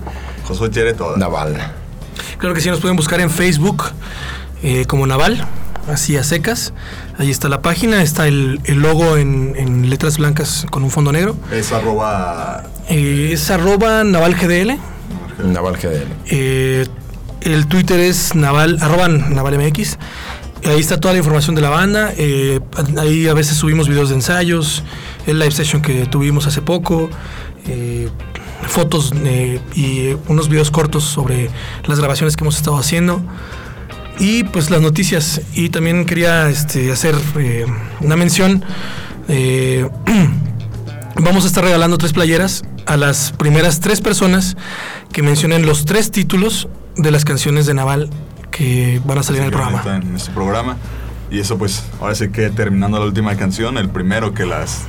Josué 0.45 0.69
quiere 0.69 0.93
todas. 0.93 1.17
Naval. 1.17 1.73
Claro 2.37 2.53
que 2.55 2.61
sí, 2.61 2.69
nos 2.69 2.79
pueden 2.79 2.95
buscar 2.97 3.19
en 3.21 3.29
Facebook 3.29 3.83
eh, 4.63 4.85
como 4.85 5.05
Naval, 5.07 5.45
así 5.87 6.17
a 6.17 6.23
secas. 6.23 6.73
Ahí 7.17 7.29
está 7.29 7.49
la 7.49 7.61
página, 7.61 8.01
está 8.01 8.27
el, 8.27 8.59
el 8.65 8.79
logo 8.79 9.17
en, 9.17 9.53
en 9.57 9.89
letras 9.89 10.17
blancas 10.17 10.65
con 10.71 10.83
un 10.83 10.89
fondo 10.91 11.11
negro. 11.11 11.35
Es 11.51 11.71
arroba. 11.71 12.63
Eh, 12.89 13.29
es 13.33 13.49
arroba 13.51 14.03
navalgdl. 14.03 14.77
Naval 15.45 15.75
GDL. 15.77 16.07
Eh, 16.27 16.85
el 17.41 17.67
Twitter 17.67 17.99
es 17.99 18.35
naval, 18.35 18.77
arroba 18.81 19.07
navalmx. 19.07 19.97
Ahí 20.63 20.79
está 20.79 20.99
toda 20.99 21.13
la 21.13 21.17
información 21.17 21.55
de 21.55 21.61
la 21.61 21.69
banda. 21.69 22.13
eh, 22.15 22.59
ahí 22.99 23.27
a 23.27 23.33
veces 23.33 23.57
subimos 23.57 23.87
videos 23.87 24.09
de 24.09 24.15
ensayos, 24.15 24.83
el 25.25 25.39
live 25.39 25.49
session 25.51 25.81
que 25.81 26.05
tuvimos 26.05 26.45
hace 26.45 26.61
poco, 26.61 27.09
eh, 27.65 28.09
fotos 28.67 29.13
eh, 29.23 29.59
y 29.75 30.15
unos 30.27 30.49
videos 30.49 30.71
cortos 30.71 31.03
sobre 31.03 31.49
las 31.85 31.99
grabaciones 31.99 32.35
que 32.35 32.43
hemos 32.43 32.57
estado 32.57 32.77
haciendo. 32.77 33.21
Y 34.19 34.43
pues 34.43 34.69
las 34.69 34.81
noticias. 34.81 35.41
Y 35.53 35.69
también 35.69 36.05
quería 36.05 36.49
este, 36.49 36.91
hacer 36.91 37.15
eh, 37.37 37.65
una 38.01 38.15
mención. 38.15 38.63
eh, 39.27 39.89
vamos 41.15 41.43
a 41.43 41.47
estar 41.47 41.63
regalando 41.63 41.97
tres 41.97 42.13
playeras 42.13 42.63
a 42.85 42.97
las 42.97 43.31
primeras 43.31 43.79
tres 43.79 44.01
personas 44.01 44.57
que 45.11 45.21
mencionen 45.21 45.65
los 45.65 45.85
tres 45.85 46.11
títulos 46.11 46.67
de 46.95 47.11
las 47.11 47.25
canciones 47.25 47.65
de 47.65 47.73
Naval 47.73 48.09
que 48.51 49.01
van 49.05 49.17
a 49.17 49.23
salir 49.23 49.41
en 49.41 49.47
el 49.47 49.53
programa. 49.53 49.83
En 49.85 50.15
este 50.15 50.31
programa. 50.31 50.77
Y 51.29 51.39
eso, 51.39 51.57
pues, 51.57 51.83
ahora 52.01 52.13
sí 52.13 52.29
que 52.29 52.49
terminando 52.49 52.99
la 52.99 53.05
última 53.05 53.35
canción, 53.37 53.77
el 53.77 53.89
primero 53.89 54.33
que 54.33 54.45
las. 54.45 54.83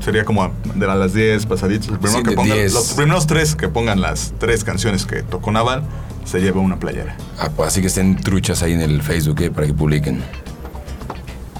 Sería 0.00 0.24
como 0.24 0.52
de 0.74 0.86
las 0.86 1.12
10 1.14 1.46
pasaditas. 1.46 1.88
El 1.88 1.98
primero 1.98 2.18
Sí, 2.18 2.24
que 2.24 2.34
pongan. 2.36 2.56
10. 2.56 2.72
Los 2.74 2.92
primeros 2.92 3.26
tres 3.26 3.54
que 3.56 3.68
pongan 3.68 4.00
las 4.00 4.32
tres 4.38 4.62
canciones 4.64 5.06
que 5.06 5.22
tocó 5.22 5.50
Naval 5.50 5.82
se 6.24 6.40
lleva 6.40 6.60
una 6.60 6.78
playera. 6.78 7.16
Ah, 7.38 7.50
pues 7.54 7.68
así 7.68 7.80
que 7.80 7.86
estén 7.86 8.16
truchas 8.16 8.62
ahí 8.62 8.72
en 8.72 8.80
el 8.80 9.02
Facebook 9.02 9.40
eh, 9.42 9.50
para 9.50 9.66
que 9.66 9.74
publiquen. 9.74 10.22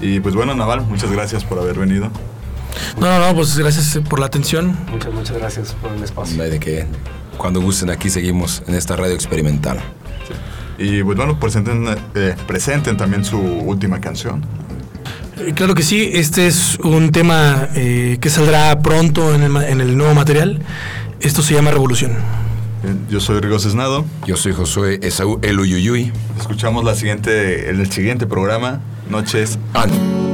Y 0.01 0.19
pues 0.19 0.35
bueno, 0.35 0.53
Naval, 0.55 0.81
muchas 0.87 1.11
gracias 1.11 1.43
por 1.43 1.57
haber 1.59 1.79
venido. 1.79 2.09
No, 2.99 3.07
no, 3.07 3.27
no, 3.27 3.35
pues 3.35 3.57
gracias 3.57 3.99
por 4.07 4.19
la 4.19 4.27
atención. 4.27 4.77
Muchas, 4.91 5.13
muchas 5.13 5.37
gracias 5.37 5.73
por 5.81 5.91
el 5.91 6.03
espacio. 6.03 6.37
No 6.37 6.43
hay 6.43 6.51
de 6.51 6.59
que 6.59 6.85
cuando 7.37 7.61
gusten 7.61 7.89
aquí 7.89 8.09
seguimos 8.09 8.61
en 8.67 8.75
esta 8.75 8.95
radio 8.95 9.15
experimental. 9.15 9.79
Y 10.77 11.01
pues 11.03 11.17
bueno, 11.17 11.39
presenten, 11.39 11.87
eh, 12.13 12.35
presenten 12.45 12.97
también 12.97 13.25
su 13.25 13.39
última 13.39 13.99
canción. 13.99 14.43
Eh, 15.39 15.53
Claro 15.55 15.75
que 15.75 15.83
sí, 15.83 16.09
este 16.13 16.47
es 16.47 16.77
un 16.83 17.11
tema 17.11 17.69
eh, 17.75 18.17
que 18.21 18.29
saldrá 18.29 18.79
pronto 18.81 19.33
en 19.35 19.43
el, 19.43 19.49
ma- 19.49 19.67
en 19.67 19.81
el 19.81 19.97
nuevo 19.97 20.13
material. 20.13 20.61
Esto 21.19 21.41
se 21.41 21.53
llama 21.53 21.71
Revolución. 21.71 22.11
Eh, 22.11 22.93
Yo 23.09 23.19
soy 23.19 23.39
Rigo 23.39 23.59
Cisnado. 23.59 24.05
Yo 24.25 24.37
soy 24.37 24.53
Josué 24.53 24.99
Esaú 25.01 25.39
El 25.41 25.59
Uyuyuy. 25.59 26.11
Escuchamos 26.39 26.83
la 26.83 26.95
siguiente, 26.95 27.69
en 27.69 27.79
el 27.79 27.91
siguiente 27.91 28.25
programa, 28.27 28.81
Noches. 29.09 29.57
el 29.83 30.26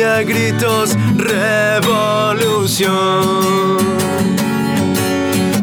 pide 0.00 0.06
a 0.06 0.22
gritos 0.22 0.96
revolución. 1.16 2.88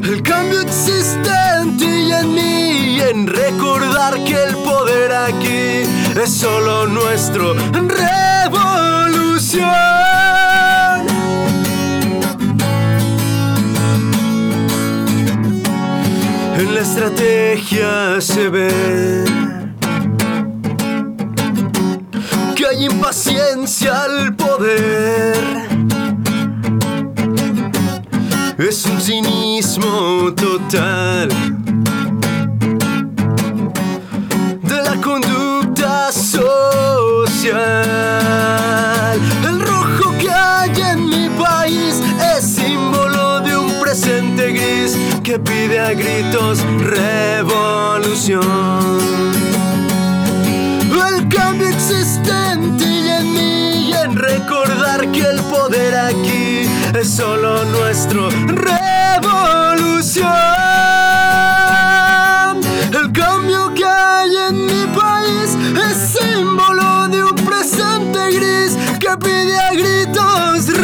El 0.04 0.22
cambio 0.22 0.62
existente 0.62 1.86
y 1.86 2.12
en 2.12 2.34
mí 2.34 3.00
en 3.02 3.28
recordar 3.28 4.24
que 4.24 4.44
el 4.44 4.56
poder 4.58 5.12
aquí 5.14 5.84
es 6.22 6.34
solo 6.34 6.88
nuestro. 6.88 7.54
Revolución. 7.54 8.18
En 16.60 16.76
la 16.76 16.82
estrategia 16.82 18.22
se 18.22 18.50
ve 18.50 19.48
que 22.58 22.66
hay 22.66 22.86
impaciencia 22.86 23.26
al 23.40 24.36
poder. 24.36 25.38
Es 28.58 28.86
un 28.86 29.00
cinismo 29.00 30.34
total 30.34 31.30
de 34.64 34.82
la 34.84 34.96
conducta 35.02 36.12
social. 36.12 37.54
El 39.44 39.60
rojo 39.60 40.12
que 40.20 40.32
hay 40.32 40.72
en 40.94 41.06
mi 41.06 41.30
país 41.38 42.02
es 42.36 42.44
símbolo 42.44 43.42
de 43.42 43.56
un 43.58 43.80
presente 43.82 44.52
gris 44.52 44.98
que 45.24 45.38
pide 45.38 45.80
a 45.80 45.94
gritos 45.94 46.64
revolución. 46.80 48.42
El 51.08 51.28
cambio 51.30 51.68
existente 51.68 52.76
aquí 55.96 56.62
es 57.00 57.10
solo 57.10 57.64
nuestro. 57.66 58.30
Revolución. 58.30 58.78
El 62.94 63.12
cambio 63.12 63.74
que 63.74 63.86
hay 63.86 64.36
en 64.50 64.66
mi 64.66 64.86
país 64.96 65.58
es 65.90 66.20
símbolo 66.20 67.08
de 67.10 67.24
un 67.24 67.36
presente 67.36 68.32
gris 68.32 68.78
que 69.00 69.18
pide 69.18 69.60
a 69.60 69.72
gritos. 69.72 70.76